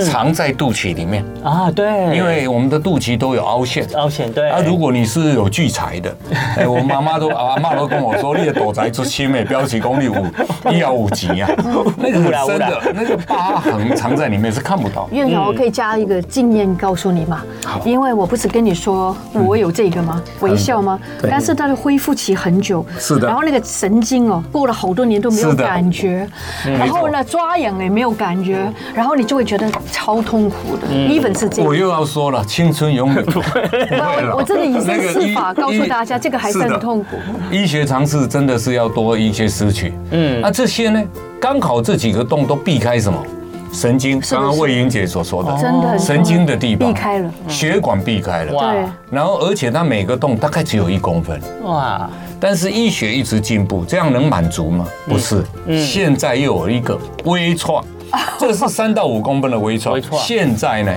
[0.00, 4.48] 藏在肚脐里面啊，对，因为我们的肚脐都有凹陷，凹陷对。
[4.50, 6.16] 啊，如果你是有聚财的，
[6.58, 10.26] 哎，我妈妈都阿妈都跟我说，你的肚脐出亲美，标起功力五，
[10.70, 11.48] 一幺五级啊，
[11.96, 15.08] 那个很深的，那个疤痕藏在里面是看不到。
[15.12, 17.42] 院长，我可以加一个经验告诉你嘛？
[17.84, 20.20] 因为我不是跟你说我有这个吗？
[20.40, 20.98] 微笑吗？
[21.30, 23.28] 但是它的恢复期很久，是的。
[23.28, 26.26] 然后那个神经哦，过了好多年都没有感觉，
[26.64, 28.58] 然后呢抓痒也没有感觉，
[28.92, 29.67] 然后你就会觉得。
[29.92, 31.66] 超痛苦的，even 是这样。
[31.66, 33.60] 我又要说了，青春永远 不会
[34.22, 34.36] 老。
[34.36, 37.16] 我真的以身试法告诉大家，这个还是很痛苦。
[37.50, 39.92] 医学常识真的是要多一些失去。
[40.10, 41.02] 嗯，那这些呢？
[41.40, 43.22] 刚好这几个洞都避开什么？
[43.72, 44.18] 神经。
[44.18, 48.52] 刚刚魏莹姐所说的，真的神经的地方避开了，血管避开了。
[48.52, 48.84] 对。
[49.10, 51.40] 然后，而且它每个洞大概只有一公分。
[51.62, 52.08] 哇！
[52.40, 54.86] 但是医学一直进步，这样能满足吗？
[55.06, 55.44] 不是。
[55.80, 57.84] 现在又有一个微创。
[58.38, 60.92] 这是三到五公分的微创，现在呢，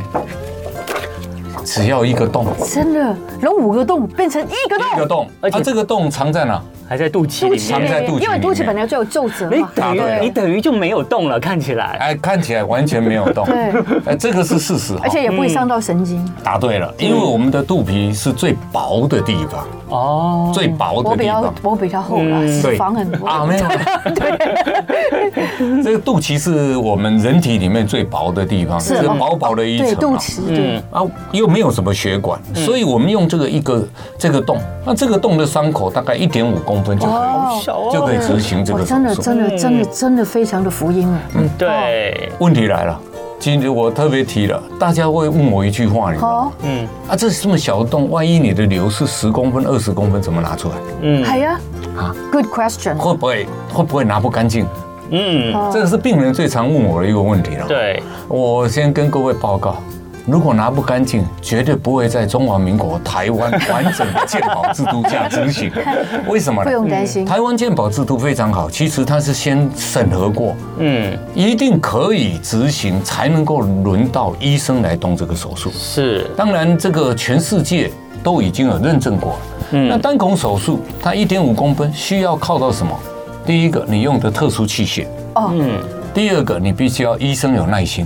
[1.66, 6.62] 只要一个洞，真的，从五个洞变成一个洞，一个洞，而且这个洞藏在哪？
[6.92, 9.56] 还在肚脐里面，藏在肚脐，因为肚脐本来就有皱褶嘛。
[9.56, 13.46] 你等于你等于就没有动了，看起来，哎，看起来完全没有动。
[13.46, 13.72] 对，
[14.08, 16.30] 哎，这个是事实，而且也不会伤到神经。
[16.44, 19.66] 答对了，因为我们的肚皮是最薄的地方。
[19.88, 23.26] 哦，最薄的地方，我比较厚了，脂肪很多。
[23.26, 23.66] 啊，没有。
[24.14, 29.02] 对，这个肚脐是我们人体里面最薄的地方，是。
[29.18, 29.88] 薄薄的一层。
[29.88, 30.78] 对，肚脐，对。
[30.92, 31.02] 啊，
[31.32, 38.94] 又没有什么血管，所以我们用这个一个这个洞，那这个洞的伤口大概一点五公分就可以，就可以执行这个手术。
[38.94, 41.20] 真的，真的，真的，真的非常的福音啊！
[41.36, 42.32] 嗯，对。
[42.40, 43.00] 问题来了。
[43.40, 46.52] 今天我特别提了，大家会问我一句话，你知道吗？
[46.62, 50.76] 嗯，啊，这是这么小的洞，万一你的瘤是十公分、二十公分，怎么拿出来？
[51.02, 51.60] 嗯，系啊，
[51.98, 54.68] 啊，Good question，会不会会不会拿不干净？
[55.10, 57.68] 嗯，这个是病人最常问我的一个问题了。
[57.68, 59.78] 对，我先跟各位报告。
[60.26, 65.72] 如果拿不干净，绝对不会在中华民国台湾完整的健保制度下执行。
[66.28, 66.70] 为什么呢？
[66.70, 68.70] 不用担心，台湾健保制度非常好。
[68.70, 75.72] 其实它是先审核过，嗯，一定可以执行，才能够轮到医生来动这个手术。
[75.74, 77.90] 是，当然这个全世界
[78.24, 79.38] 都已经有认证过。
[79.72, 82.98] 嗯，那单孔手术，它一点五公分，需要靠到什么？
[83.44, 85.08] 第一个，你用的特殊器械。
[85.34, 85.80] 哦，嗯。
[86.14, 88.06] 第二个，你必须要医生有耐心。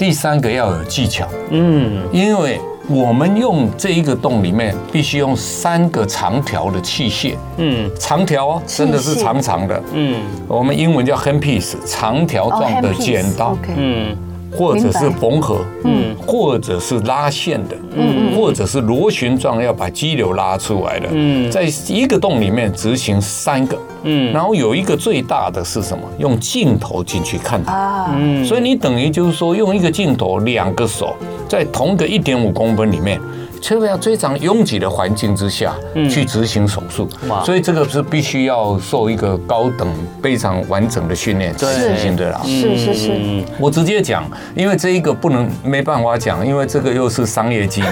[0.00, 2.58] 第三个要有技巧，嗯，因为
[2.88, 10.14] 我们用这一个洞里面必须用三个长条的器械，嗯，长条哦，真的是长长的，嗯，
[10.48, 14.16] 我们英文叫 handpiece，长条状的剪刀，嗯。
[14.52, 26.04] 或者是缝合，嗯，或者是拉线的，嗯，或者是螺旋状要把肌瘤拉出来的，嗯，在一个洞里面执行三个，嗯，然后有一个最大的是什么？
[26.18, 31.14] 用镜头进去看它，啊，嗯，所以你等于就是说用一个镜头，两个手
[31.48, 33.20] 在同个一点五公分里面。
[33.62, 35.74] 特别要非常拥挤的环境之下
[36.10, 37.08] 去执行手术，
[37.44, 39.88] 所以这个是必须要受一个高等、
[40.22, 42.40] 非常完整的训练执行的啦。
[42.44, 44.24] 是是是，我直接讲，
[44.56, 47.88] 因为这一个不能没办法讲，因为这个又是商业机密，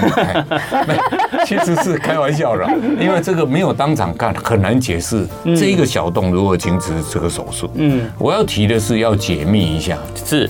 [1.45, 2.67] 其实是开玩笑的，
[2.99, 7.69] 因为这个没有当场看，很难解释这一个小洞如何停止这个手术。
[7.75, 10.49] 嗯，我要提的是要解密一下，是。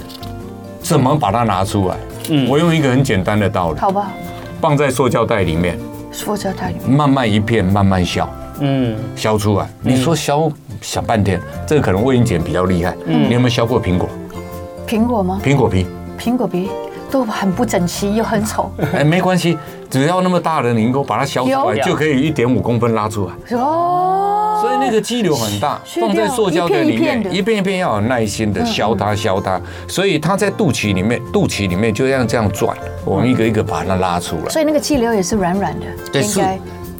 [0.81, 1.95] 怎么把它拿出来？
[2.29, 4.11] 嗯，我用一个很简单的道理，好吧。
[4.61, 5.77] 放在塑胶袋里面，
[6.11, 8.27] 塑胶袋里面慢慢一片慢慢削，
[8.59, 9.69] 嗯，削出来。
[9.81, 12.95] 你说削想半天，这个可能魏英姐比较厉害。
[13.05, 14.09] 嗯，你有没有削过苹果？
[14.87, 15.39] 苹果吗？
[15.43, 15.85] 苹果皮，
[16.19, 16.69] 苹果皮
[17.09, 18.71] 都很不整齐又很丑。
[18.93, 19.57] 哎，没关系，
[19.89, 23.57] 只要那么大的，你能够把它削出来，就可以一点五公分拉出来。
[23.57, 24.38] 哦。
[24.59, 29.59] 所以那个肌瘤很大，放在塑胶袋里面，一遍一遍要有耐心的削它削它。
[29.87, 34.49] 所以它在肚脐里面，肚脐里面就像这样转，我们一个一个把它拉出来。
[34.49, 35.85] 所以那个肌瘤也是软软的。
[36.11, 36.41] 对，是。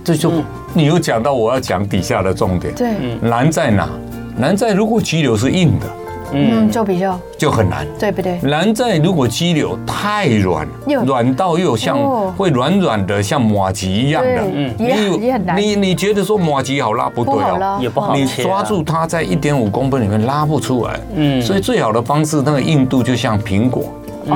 [0.04, 0.32] 这就
[0.74, 2.74] 你又讲到我要讲底下的重点。
[2.74, 2.88] 对。
[3.22, 3.90] 难在哪？
[4.38, 5.86] 难在如果肌瘤是硬的。
[6.34, 8.40] 嗯，就比较就很难，对不对？
[8.42, 10.68] 难在如果肌瘤太软，
[11.06, 11.98] 软到又像
[12.32, 15.58] 会软软的，像马吉一样的，嗯，也也很难。
[15.58, 23.84] 你你觉得说马吉好拉不对哦，也不好，你抓住它在一点五公分里面拉不出来，嗯，所以最好的方式，那个硬度就像苹果。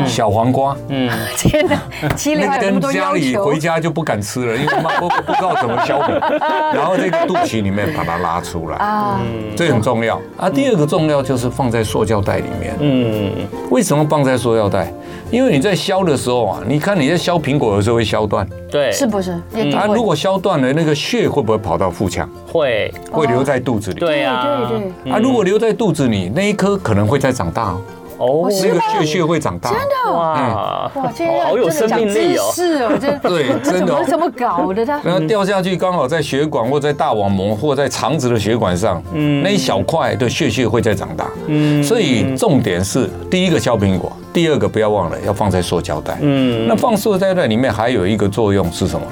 [0.06, 6.14] 小黄瓜，嗯， 天哪，那跟家里回家就不敢吃了，因为妈不不知道怎么削皮，
[6.74, 9.20] 然后这个肚脐里面把它拉出来啊，
[9.56, 10.50] 这很重要啊。
[10.50, 13.32] 第二个重要就是放在塑胶袋里面，嗯，
[13.70, 14.92] 为什么放在塑胶袋？
[15.32, 19.36] 因为你在削的时候啊，你看你在削苹果的时候会削断，对，是不是？
[19.72, 22.30] 它，如果削断了，那个血会不会跑到腹腔？
[22.52, 24.00] 会，会留在肚子里。
[24.00, 25.12] 对啊，对对。
[25.12, 27.82] 啊，如果留在肚子里，那一颗可能会再长大哦。
[28.24, 30.14] 哦，那个血血会长大，真的？
[30.14, 32.52] 哇哇，今天好有生命力哦！
[32.54, 34.86] 是哦，这对， 真的怎么搞的？
[34.86, 49.06] 它然后掉下去，刚好在血管或在大网膜或在肠子的血管上，嗯，那一小块的血血会再长大，嗯，所以重点是第一个削苹果，第二个不要忘了要放在塑胶袋，嗯，那放塑胶袋里面还有一个作用是什么？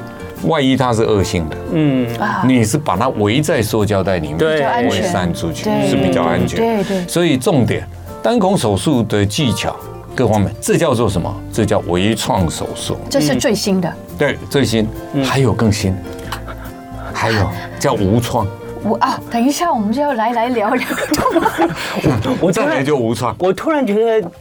[0.48, 2.08] 万一它是恶性的，嗯，
[2.48, 7.88] 你是把它围在塑胶袋里面，对，会散出去是比较安全，对对，所以重点。
[8.24, 9.76] 单孔手术的技巧
[10.16, 11.34] 各方面，这叫做什么？
[11.52, 12.98] 这叫微创手术。
[13.10, 13.92] 这是最新的。
[14.18, 14.88] 对，最新，
[15.24, 15.96] 还有更新，
[17.14, 18.46] 还有叫无创。
[18.84, 20.88] 我啊，等一下，我们就要来来聊聊。
[22.42, 23.36] 我再来就无创。
[23.40, 24.32] 我突然觉得。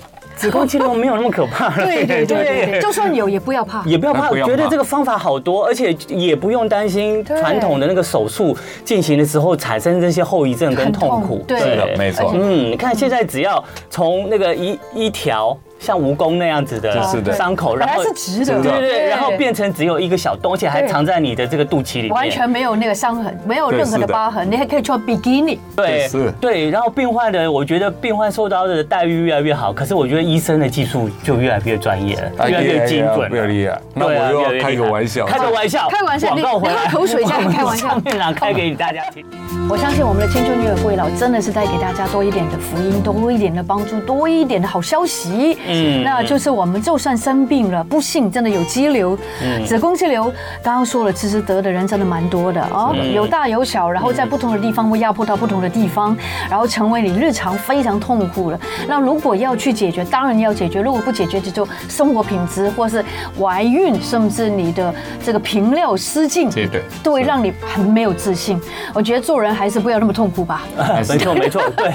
[0.41, 4.31] 子宫肌瘤没有那么可怕，对对对，就算有也不要怕，也不要怕。
[4.31, 11.45] 我觉得这个方法好多，而且也不用担心传统的那个手术进行的时候产生这些后遗症跟痛苦。
[11.47, 12.33] 对的，没错。
[12.35, 15.55] 嗯，你看现在只要从那个一一条。
[15.81, 25.59] 像蜈蚣那样子的伤口，然后是直的，对对对，然后变成只有一个小洞，而且还藏在你的这个肚脐里面，完全没有那个伤痕，没有任何的疤痕，你还可以穿比基尼。
[25.75, 26.71] 对，是，对。
[26.71, 33.81] 然后病患的，我觉得病患受到的待遇越来越好，可是我觉得医生的技术就越来越专业了，越来越精准，越厉害。
[33.95, 36.59] 那我又要开个玩笑，开个玩笑，开玩笑，你喝
[36.93, 39.25] 口水，这样开玩笑，院长开给大家听。
[39.69, 45.57] 我相信我们的青春女友会老真的是带给大家多一点的福音，多一点的帮助，多一点的好消息。
[45.71, 46.51] 嗯，那就是。
[46.51, 49.17] 我们就算生病了，不幸真的有肌瘤，
[49.65, 50.25] 子宫肌瘤，
[50.63, 56.15] 刚刚说了，其实得的人真的蛮多的哦，有大有小，然后在不同的地方会压迫到不同的地方，
[56.51, 58.61] 然后成为你日常非常痛苦的。
[58.89, 63.03] 那如果要去解决，当然要解决；如果不解决，就生活品质或是
[63.39, 64.93] 怀孕，甚至你的
[65.25, 68.61] 这个频尿失禁，对对，都会让你很没有自信。
[68.93, 70.63] 我觉得做人还是不要那么痛苦吧。
[71.09, 71.93] 没错没错，对。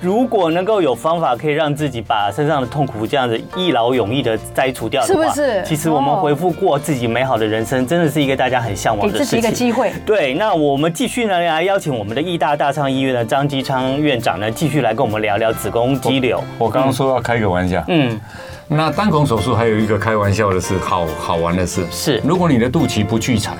[0.00, 5.64] 如果能够有方法可以让自己把身上的痛苦这样子一劳永逸的摘除掉的话，是不是？
[5.64, 9.40] 其实我们回复过自己美好的人生，真的是一个大家很向往的事情。
[9.40, 9.92] 给自己一个机会。
[10.06, 16.40] 对，那我们继续呢来邀请我们的义大大昌医院的张基昌院长呢，继续来跟我们聊聊子宫肌瘤。
[16.58, 18.20] 我刚刚说要开个玩笑，嗯，
[18.68, 23.56] 那单孔手术还有一个开玩笑的事，好好玩的事是，如果你的肚脐不聚财。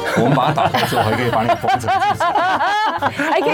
[0.18, 1.88] 我们把它打开之后，还可以把你封成，
[3.30, 3.50] 还可以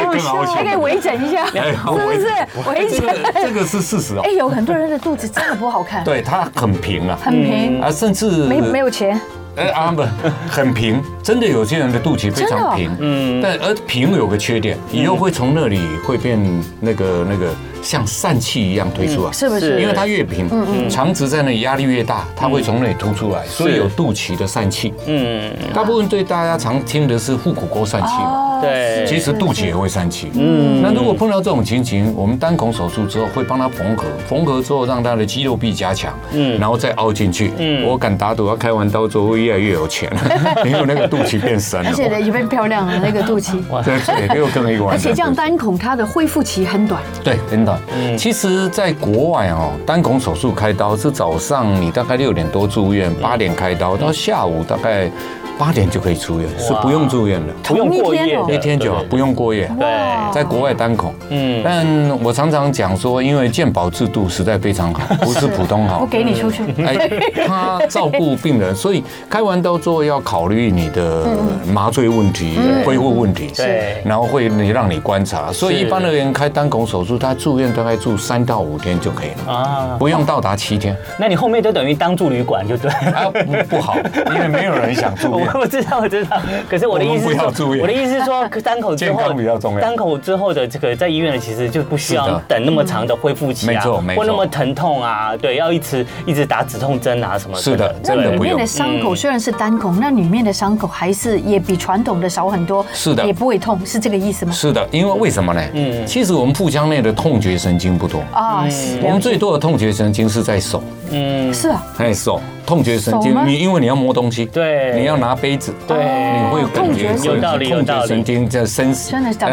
[0.55, 1.53] 还可以微整一下，是
[1.85, 2.27] 不是？
[2.71, 4.21] 微整，这个是事实哦。
[4.25, 9.21] 哎，有很多人的肚子真的不好看，对，它很平啊，很平啊，甚至没没有钱。
[9.57, 10.05] 哎啊不，
[10.49, 16.39] 很平，真的有些人的肚脐非常平，嗯，但而平有个缺点，以后会从那里会变
[16.81, 17.49] 那个那个。
[17.87, 19.81] 像疝气一样推出来，是不是？
[19.81, 20.49] 因为它越平，
[20.91, 24.93] 肠子在那里压力越大，它会从那里凸出来，所以有肚脐的疝气。
[25.07, 30.33] 嗯，大部分对大家常听的是腹股沟疝气嘛，对，其实肚脐也会疝气。
[30.35, 37.53] 嗯，那如果碰到这种情形，我们单孔手术之后会帮他缝合，缝合之后让他的肌肉壁加强，嗯，然后再凹进去。
[37.57, 40.11] 嗯，我敢打赌，他开完刀之后会越来越有钱，
[40.67, 43.63] 因为那个肚脐变深了，而且呢也变漂亮了，那个肚脐。
[43.85, 44.85] 对对，又更一个。
[44.87, 47.76] 而且这样单孔它的恢复期很短，对，很短。
[47.95, 55.11] 嗯，其实，在国外哦，单孔手术开刀是早上你大概六点多住院，八点开刀，到下午大概。
[55.59, 59.71] 八点就可以出院，是不用住院的，不用过夜，一天就好，不用过夜。
[59.79, 61.87] 对，在国外单孔，嗯，但
[62.23, 66.01] 我常常讲说，因为健保制度实在非常好， 不是普通好。
[66.01, 66.63] 我给你出去。
[66.85, 67.09] 哎，
[67.47, 71.27] 他照顾病人，所以开完刀之后要考虑你的
[71.73, 75.51] 麻醉问题、恢复问题，对，然后会你让你观察。
[75.51, 79.53] 所以一般的人开单孔手术，他住院大概住三到五天就可以了。
[79.53, 80.95] 啊，不用到达七天。
[81.19, 82.91] 那你后面就等于当住旅馆就对。
[82.91, 83.31] 啊，
[83.69, 83.97] 不好，
[84.35, 85.46] 因为没有人想住院。
[85.55, 86.37] 我知道，我知道。
[86.69, 89.81] 可是我的意思是说，我的意思是说，单口之后比较重要。
[89.81, 97.63] 单口之后的这个在医院里，其实就不需要等那么长的恢复期啊，没错，没错，或那么疼痛啊，对，要一直一直打止痛针啊什么的。
[97.63, 98.33] 是的，真的。
[98.33, 102.85] 里面的伤口虽然是单孔，那里面的伤口还是也比传统的少很多。
[102.93, 104.53] 是的，也不会痛，是这个意思吗？
[104.53, 105.63] 是的，因为为什么呢？
[105.73, 108.65] 嗯，其实我们腹腔内的痛觉神经不多啊，
[109.03, 110.83] 我们最多的痛觉神经是在手。
[111.11, 112.41] 嗯，是啊，哎，手。
[112.67, 118.03] 痛觉神经，你因为你要摸东西，对，你要拿杯子，对，你会有感觉，有道理，有道理。
[118.03, 118.93] 痛觉神经在伸，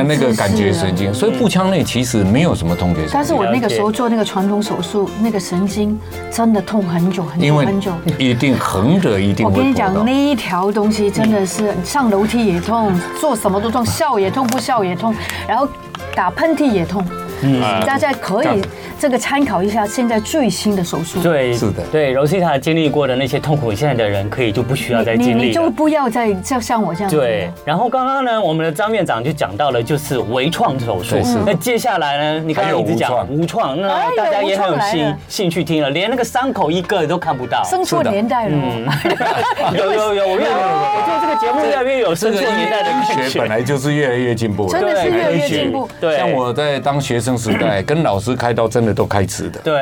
[0.08, 3.13] 那个感觉神经，所以腹腔内其实没有什么痛觉神经。
[3.13, 5.96] 但是我那个时候做那个传统手术，那个神经
[6.32, 9.46] 真的痛很久很久很久，一定横着一定。
[9.46, 15.13] 我跟你讲，那一条东西真的是上楼梯也痛，做什么都痛，笑也痛，不笑也痛，
[15.48, 15.70] 然后
[16.16, 17.06] 打喷嚏也痛。
[17.44, 18.62] 嗯， 大家可以
[19.00, 21.22] 这个参考一下现在最新的手术。
[21.22, 25.48] 对，是的，对，Rosita 经历过的那些痛苦，现在的人可以就不需要再经历。
[25.48, 27.10] 你就不要再像像我这样。
[27.10, 31.22] 对，然后刚刚呢，我们的张院长就讲到了就是微创手术。
[31.24, 31.38] 是。
[31.46, 37.64] 那接下来呢，你刚刚一直讲无创，那大家也很有兴兴趣听了，连那个伤口一个都看不到。
[37.64, 38.58] 生错年代了。
[39.76, 44.70] 有有有，我越我觉得这个节目越来越有生错年代的医学，本来就是越来越进步。
[44.70, 45.89] 真的是越来越进步。
[46.00, 46.18] 对。
[46.18, 49.60] 像我在当学生时代，跟老师开刀真的都开直的。
[49.64, 49.82] 对。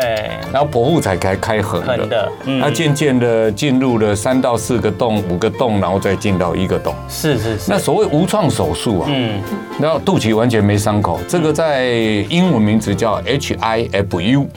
[0.51, 1.97] 然后剖腹才开开横的。
[1.97, 2.31] 横的。
[2.45, 6.93] 那渐渐的进入了三到四个洞、五个洞，然后再进到一个洞。
[7.09, 7.71] 是是是。
[7.71, 9.41] 那所谓无创手术啊，嗯，
[9.79, 11.85] 然后肚脐完全没伤口，这个在
[12.29, 14.47] 英文名字叫 HIFU。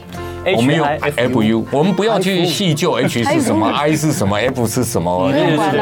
[0.55, 5.29] 我们用 FU，我们不要去细究 H 是什么，I 是什么，F 是什么，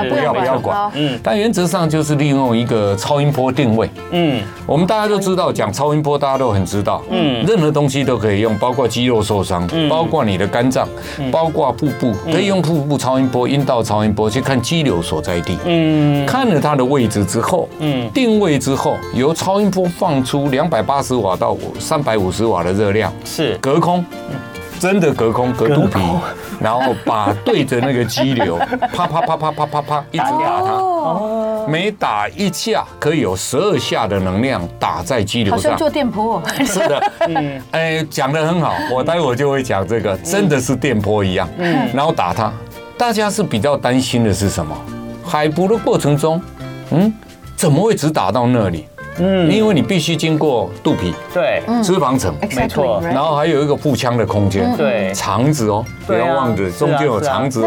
[0.09, 0.91] 不要不要管。
[0.95, 3.89] 嗯，但原则上就是利用一个超音波定位。
[4.11, 7.01] 嗯，我们大家都知道，讲超音波大家都很知道。
[7.09, 10.88] 嗯，任何东西都可以用，包括肌肉受伤，包括你的肝脏，
[11.32, 15.57] 包括腹部，可以用腹部超音波、阴道超音波去看肌瘤所在地。
[15.66, 23.57] 嗯，看了它的位置之后，嗯，定位之后，由超音波放出两百八十瓦到三百五十瓦的热量，是。
[23.57, 24.03] 隔空。
[24.84, 25.97] 真的隔空隔肚皮，
[26.59, 28.57] 然后把对着那个肌瘤，
[28.93, 30.71] 啪啪啪啪啪啪啪，一直打它。
[30.73, 35.63] 哦每打一下可以有十二下的能量打在肌瘤上。
[35.63, 36.43] 好像做电波。
[36.65, 41.47] 是的，嗯，哎，讲的很好，我待会就会讲这个，真的是电波一样。
[41.57, 42.51] 嗯，然后打它，
[42.97, 44.75] 大家是比较担心的是什么？
[45.25, 46.41] 海捕的过程中，
[46.91, 47.13] 嗯，
[47.55, 48.86] 怎么会只打到那里？
[49.20, 57.66] 嗯，因为你必须经过肚皮，对，脂肪层，没错，然后还有一个腹腔的空间，对，肠子哦，不要忘了中间有肠子，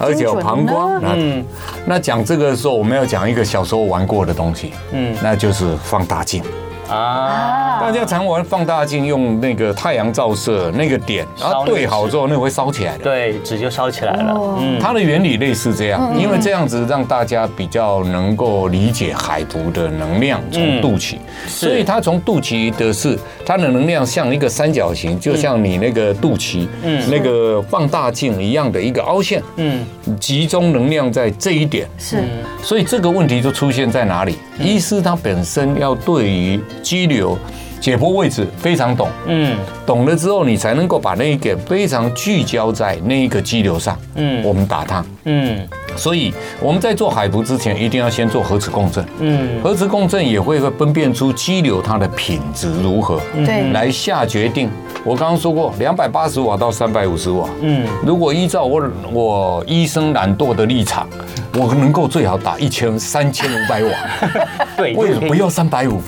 [0.00, 1.00] 而且有膀胱。
[1.04, 1.44] 嗯，
[1.86, 6.42] 那讲这个的时候，我们要讲一个小时候玩过的东西，嗯，那就是放大镜。
[6.88, 7.78] 啊！
[7.80, 13.04] 大家常玩放大镜，用那个太阳照射那个点，然后对好之后，那会烧起来的。
[13.04, 14.56] 对，纸就烧起来了。
[14.58, 21.16] 嗯，它的原理类似这样，因为这样子让大家比较能够理解海图的能量从肚脐，
[21.46, 29.86] 所以它从肚脐的是它的能量像一个三角形，就像你那个肚脐，嗯，那个放大镜一样的一个凹陷，嗯，
[30.18, 31.88] 集中能量在这一点。
[31.98, 32.24] 是，
[32.62, 34.36] 所以这个问题就出现在哪里？
[34.58, 37.36] 医师他本身要对于肌瘤
[37.80, 39.56] 解剖位置非常懂，嗯，
[39.86, 45.66] 懂了之后，你才能够把那一点非常聚焦在那一个肌瘤上，嗯，我们打它，嗯，
[45.96, 54.68] 所以我们在做海服之前，一定要先做核磁共振，嗯，核磁共振也会会分辨出肌瘤它的品质如何，对，来下决定。
[55.04, 58.82] 我刚刚说过，两百八十瓦到三百五十瓦，嗯，如果依照我
[59.12, 61.08] 我医生懒惰的立场，
[61.54, 63.90] 我能够最好打一千三千五百瓦，
[64.76, 66.00] 对，为什么不要三百五？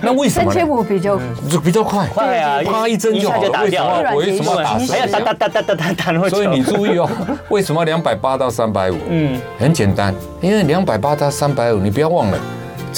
[0.00, 0.50] 那为什么？
[0.50, 3.50] 三千五比较就比较快，快啊，啪一针就好了。
[3.62, 4.14] 为什么？
[4.16, 4.78] 为什么要打？
[4.78, 6.28] 还要打打打打打打打。
[6.28, 7.08] 所以你注意哦，
[7.50, 8.96] 为什么两百八到三百五？
[9.08, 12.38] 嗯，很简单，因为两百八到三百五，你不要忘了。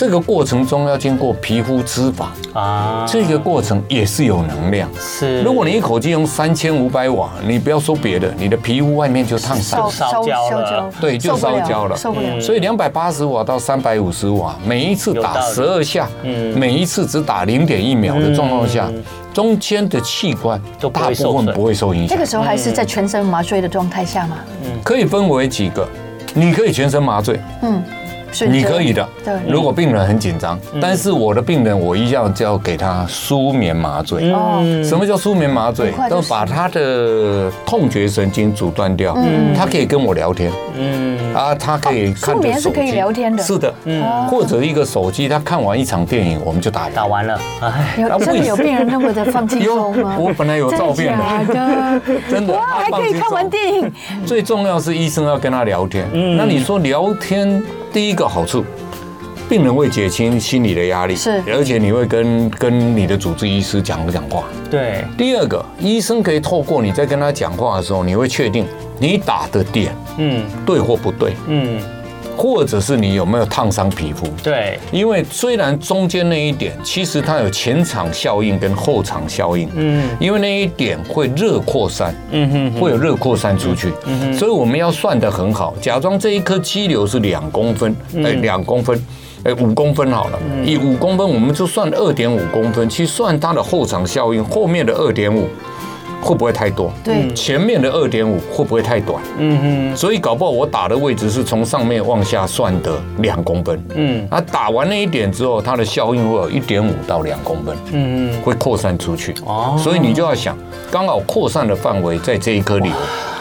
[0.01, 2.25] 这个过程中要经过皮肤脂肪
[2.59, 4.89] 啊，这个过程也是有能量。
[4.99, 10.91] 是，如果你一口气用三千五百瓦，你不要说别的，你的皮肤外面就烫伤、烧焦了。
[10.99, 12.41] 对，就烧焦了，受不了。
[12.41, 18.91] 所以两百八十瓦到三百五十瓦，每一次打十二下，每一次只打零点一秒的状况下，
[19.35, 20.59] 中间的器官
[20.95, 22.17] 大部分不会受影响。
[22.17, 24.39] 这个时候还是在全身麻醉的状态下吗？
[24.65, 25.87] 嗯，可以分为几个，
[26.33, 27.39] 你可以全身麻醉。
[27.61, 27.83] 嗯。
[28.49, 29.35] 你可以的，对。
[29.49, 34.31] 如果病人很紧张，但是我的病人我一样就要给他舒眠麻醉。
[34.33, 34.63] 哦。
[34.85, 35.93] 什么叫舒眠麻醉？
[36.09, 39.17] 都把他的痛觉神经阻断掉，
[39.57, 40.53] 他可以跟我聊天。
[40.77, 41.35] 嗯。
[41.35, 42.41] 啊，他可以看着手机。
[42.41, 43.43] 舒眠是可以聊天的。
[43.43, 43.75] 是的。
[43.85, 44.03] 嗯。
[44.27, 47.41] 或者一个手机，他看完一场电影，我们就打打完了。
[47.61, 48.09] 哎。
[48.21, 50.17] 真的有病人那么的放轻松吗？
[50.21, 52.01] 我本来有照片的。
[52.31, 52.55] 真 的。
[52.55, 53.93] 哇，还可以看完电影。
[54.27, 56.07] 最重要是医生要跟他聊天。
[56.13, 56.37] 嗯。
[56.37, 57.63] 那你说聊天？
[57.93, 58.65] 第一个好处，
[59.49, 64.45] 病人会减轻心理的压力，是，而且你会跟跟你的主治医师讲讲话？
[64.71, 65.05] 对。
[65.19, 68.65] 第二个，医生可以透过你在跟他讲话的时候，你会确定
[68.99, 71.81] 你打的点，嗯，对或不对，嗯。
[72.41, 74.27] 或者是你有没有烫伤皮肤？
[74.43, 79.69] 对，因为虽然中间那一点，其实它有前场效应跟后场效应。
[79.75, 83.93] 嗯，因为那一点会热扩散，嗯哼，会有热扩散出去。
[84.07, 88.99] 嗯哼，所以我们要算得很好，假装这一颗肌瘤是两公分，哎，两公分，
[89.45, 90.39] 哎，五公分好了。
[90.65, 95.47] 以五公分，我们就算二点五公分，去算它的后场效应，后面的二点五。
[96.21, 96.93] 会不会太多？
[97.03, 99.23] 对，前面的二点五会不会太短？
[99.39, 103.83] 嗯嗯，所以搞不好我打的位置是从上面往下算的两公分。
[103.95, 107.77] 嗯，啊，打完那一点之后，它的效应会有一点五到两公分。
[107.93, 109.35] 嗯嗯，会扩散出去。
[109.47, 110.57] 哦，所以你就要想，
[110.91, 112.93] 刚好扩散的范围在这一颗瘤，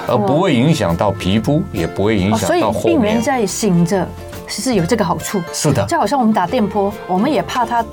[0.08, 2.82] 而不会影响到皮肤，也不会影响到后面。
[2.82, 4.08] 所以病人在醒着。
[4.50, 7.86] 是有这个好处，是的，就好像我们打电波，我们也怕它，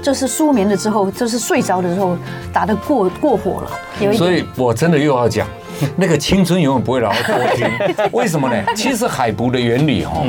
[0.00, 2.16] 就是舒眠了之后，就是睡着的时候
[2.52, 3.70] 打得过过火了。
[4.00, 5.46] 有一，所以我真的又要讲，
[5.96, 7.68] 那个青春永远不会老，多听。
[8.12, 8.62] 为什么呢？
[8.74, 10.22] 其实海博的原理哈。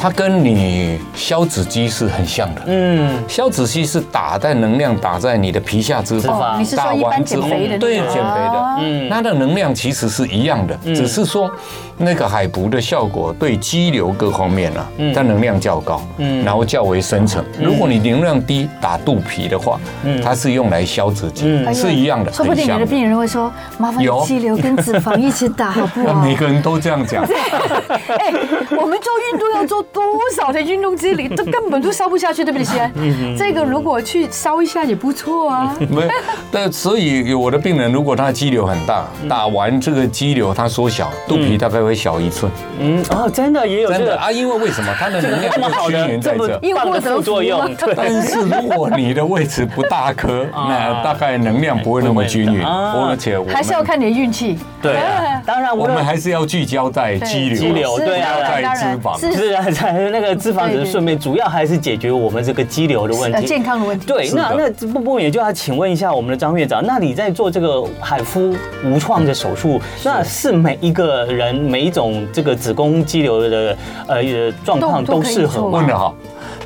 [0.00, 7.48] 它跟你消脂机是很像的，嗯，消脂机是打在能量打在你的皮下脂肪，打完之后，
[7.80, 11.50] 对，减肥的，嗯，它的能量其实是一样的，只是说
[11.96, 17.44] 那个海捕的效果对肌瘤各方面啊，它能量较高，嗯，然后较为深层。
[17.60, 19.80] 如果你能量低打肚皮的话，
[20.22, 21.44] 它是用来消脂机，
[21.74, 22.32] 是一样的。
[22.32, 26.14] 说不定你的病人会说，麻烦肌瘤跟脂肪一起打好不好？
[26.22, 27.24] 每个人都这样讲。
[27.26, 28.32] 哎，
[28.80, 29.84] 我们做运动要做。
[29.92, 30.02] 多
[30.36, 32.64] 少的运动机里都根本都烧不下去，对不对？
[32.64, 32.92] 先，
[33.36, 35.74] 这个如果去烧一下也不错啊。
[35.88, 36.06] 没，
[36.52, 42.50] 但所以我的病人如果他的肌瘤很大，打完这个肌瘤它缩小，肚皮大概会小一寸。
[42.78, 47.74] 嗯，哦，真的也有真的啊，因为为什么它的能量这么好的在这， 因为副作用。
[47.96, 54.58] 但是如果你的位置不大颗，那大概能量不会那么均匀，而且还是要看你的运气。
[54.80, 54.96] 对，
[55.44, 59.64] 当然我们还是要聚焦在肌瘤，肌瘤对啊，在脂肪是啊。
[60.10, 64.06] 那个脂肪只是顺便，主要还是解决我们这个肌瘤的问题，健康的问题。
[64.06, 68.54] 对，那那不不也就要请问一下我们的张院长，那你在做这个海夫
[68.84, 70.58] 无创的手术，那是。
[70.58, 73.76] 每一个人每一种这个子宫肌瘤的
[74.08, 75.78] 呃状况都适合吗？
[75.78, 76.12] 问得好，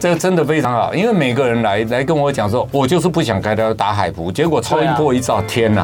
[0.00, 5.74] 这个真的非常好，因为每个人来来跟我讲说，我就是不想开刀打海敷，结果超音波一照，天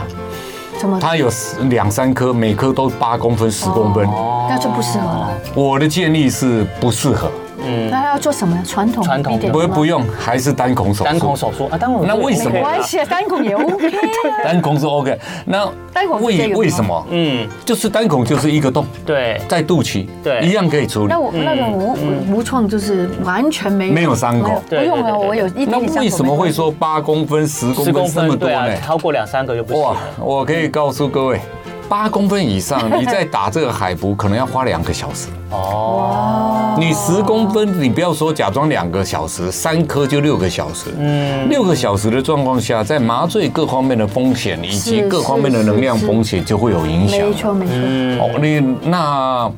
[0.87, 1.01] 哪！
[1.01, 1.29] 它有
[1.69, 4.09] 两三颗，每颗都八公分、十公分，
[4.49, 5.31] 那就不适合了。
[5.55, 7.31] 我的建议是不适合。
[7.61, 8.57] 嗯，那他要做什么？
[8.67, 11.05] 传统传统不不用，还是单孔手术。
[11.05, 12.51] 单孔手术啊，单孔那为什么？
[12.51, 13.91] 没关系，单孔也 OK。
[14.45, 17.07] 单孔是 OK，那单孔为为什么？
[17.11, 21.07] 嗯，就是单孔就是一个洞，对，在肚脐，对，一样可以处理。
[21.09, 21.97] 那我那个无
[22.31, 25.71] 无创就是完全没有没有伤口，不用了，我有一点。
[25.71, 28.77] 那为什么会说八公分、十公分这么多呢？
[28.85, 29.83] 超过两三个就不行。
[29.83, 31.41] 哇，我可以告诉各位。
[31.89, 35.29] 八公分以上，你再打这个海服可能要花两个小时。
[35.51, 40.91] 哦，你十公分，你不要说假装两个小时，三颗就六个小时。
[40.99, 47.19] 嗯，六个小时的状况下，在麻醉各方面的风险以及各方面的能量风险就会有影响。
[47.27, 47.75] 没错，没错。
[48.23, 49.51] 哦，你那。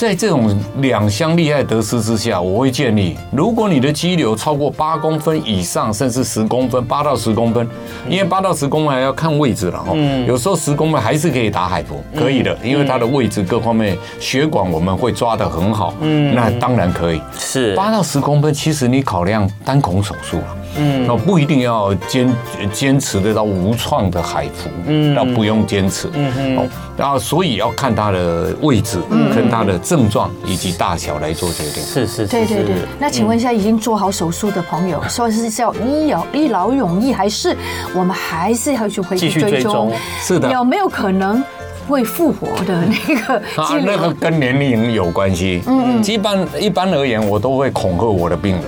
[0.00, 7.68] 在这种两相利害得失之下，我会建议，如果你的肌瘤超过八公分以上，甚至十公分，八到十公分，
[8.08, 9.92] 因为八到十公分还要看位置了哈。
[9.94, 10.26] 嗯。
[10.26, 15.92] 有时候十公分还是可以打海服，可以的，因为它的位置各方面血管我们会抓得很好。
[16.00, 16.34] 嗯。
[16.34, 17.20] 那当然可以。
[17.38, 17.74] 是。
[17.74, 20.56] 八到十公分，其实你考量单孔手术了。
[20.78, 22.32] 嗯，那不一定要坚
[22.72, 31.82] 坚持得到无创的海服，嗯，那不用坚持，嗯嗯，哦，然后所以要看它的位置，嗯，跟它的症状以及大小来做决定。
[31.82, 32.76] 是是是，对对对。
[32.98, 37.56] 那请问一下，已经做好手术的朋友，说是叫一劳一劳永逸，还是
[37.94, 39.92] 我们还是要去回去追踪？
[40.20, 41.42] 是的，有没有可能
[41.88, 43.34] 会复活的那个？
[43.60, 45.62] 啊，那个跟年龄有关系。
[45.66, 48.64] 嗯嗯，一般一般而言，我都会恐吓我的病人。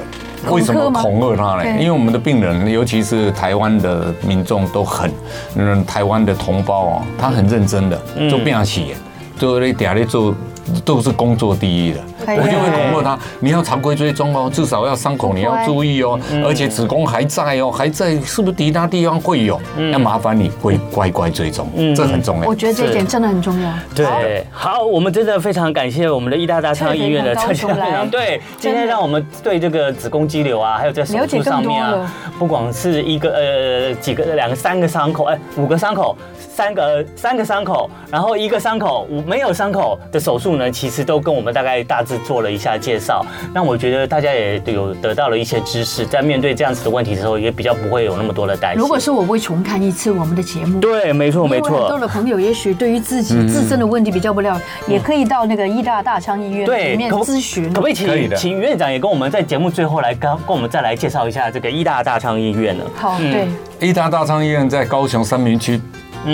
[0.50, 1.76] 为什么恐吓他呢？
[1.78, 5.10] 因为我们的病人，尤其是台湾的民众都很，
[5.56, 8.88] 嗯，台湾的同胞哦，他很认真的，做变形，
[9.36, 10.34] 做那点咧做。
[10.84, 19.60] 都是工作第一的，我就会恐吓他，你要常规追踪哦，至少要伤口你要注意哦，而且子宫还在哦，还在，是不是其他地方会有？
[19.92, 22.48] 要麻烦你会乖乖追踪，这很重要。
[22.48, 23.70] 我觉得这一点真的很重要。
[23.94, 36.16] 对，好，我们真的非常感谢我们的医大大昌医院的陈院长，对，今天让我们对这个子宫肌瘤啊，还有在手术上面啊，不光是一个呃几个两个三个伤口，哎，五个伤口。
[36.54, 43.24] 三个三个伤口，然后一个伤口，五没有伤口的手术呢，其实都跟我们大概大致做了一下介绍。
[43.52, 48.80] 那我觉得大家也有得到了一些知识，在面对这样子的问题的时候，也比较不会有那么多的担心。
[48.80, 50.80] 如果是我会重看一次我们的节目。
[50.80, 51.80] 对，没错没错。
[51.80, 57.72] 很多的朋友也许对于自己自身的问题比较不了，也可以到那个医大大昌医院里面咨询。
[57.72, 62.84] 可不可以请请院长也跟我们在节目最后来跟跟我们再来介绍一下这个医大大昌医院呢？
[62.94, 63.48] 好，对，
[63.80, 65.80] 医大大昌医院在高雄三明区。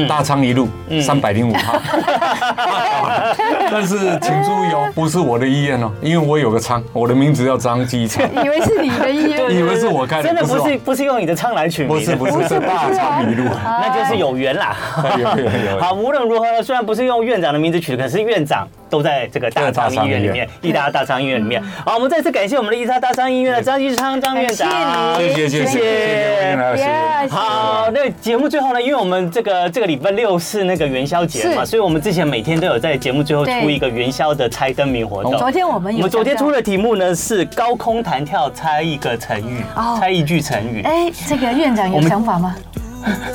[0.08, 0.68] 大昌一路
[1.00, 1.80] 三百零五号。
[3.70, 8.24] 但是请注意哦，不是我的医院哦，因为我有个仓，我的名字叫张基昌。
[8.42, 14.76] 以为是你的医院， 以为是我开的，真的不是不是用你的仓来取名，不是不是是大昌一路，那就是有缘啦。
[15.80, 21.62] 好，无论如何呢，虽然不是用院长的名字取的，可是院长都在这个大昌医院里面，义大大昌医院里面。
[21.84, 27.28] 好，我们再次感谢我们的义大大昌医院的张基昌张院长，谢谢谢谢。
[27.30, 35.36] 好，那节目最后呢，因为我们这个这个礼拜六是那个元宵节嘛，所以我们之前每天都有在节目最后出一个元宵的猜灯谜活动。
[35.36, 39.62] 昨天我们有，我们昨天出的题目呢是高空弹跳，猜一个成语，
[39.98, 40.82] 猜一句成语。
[40.82, 42.54] 哎，这个院长有想法吗？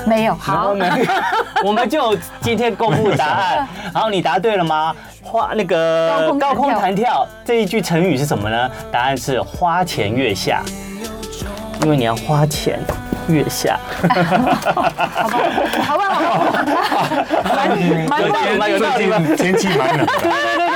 [0.06, 0.76] 没有，好，
[1.64, 3.68] 我们就今天公布答案。
[3.94, 4.94] 然后你答对了吗？
[5.24, 8.70] 花那个高空弹跳这一句成语是什么呢？
[8.92, 10.62] 答案是花前月下，
[11.82, 12.80] 因为你要花钱。
[13.30, 15.40] 月下， 好吧，
[15.82, 17.26] 好吧，好吧，
[18.10, 19.18] 蛮蛮蛮有道理吧？
[19.38, 20.06] 天气蛮冷。
[20.06, 20.73] 对对对对对，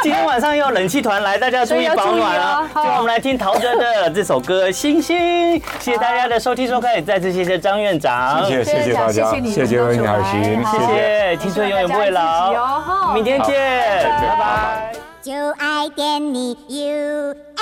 [0.02, 2.70] 今天晚上又冷气团来，大家注意保暖啊！
[2.72, 2.96] 好。
[2.96, 13.54] 我们来听陶喆的这首歌《星星》，谢谢大家的收听收看，也再次谢谢张院长，谢谢谢谢大家，谢谢谢谢海星，谢谢青春永远不会老，明天见，
[14.02, 14.92] 拜拜。
[15.20, 17.60] 就爱点你 UFO。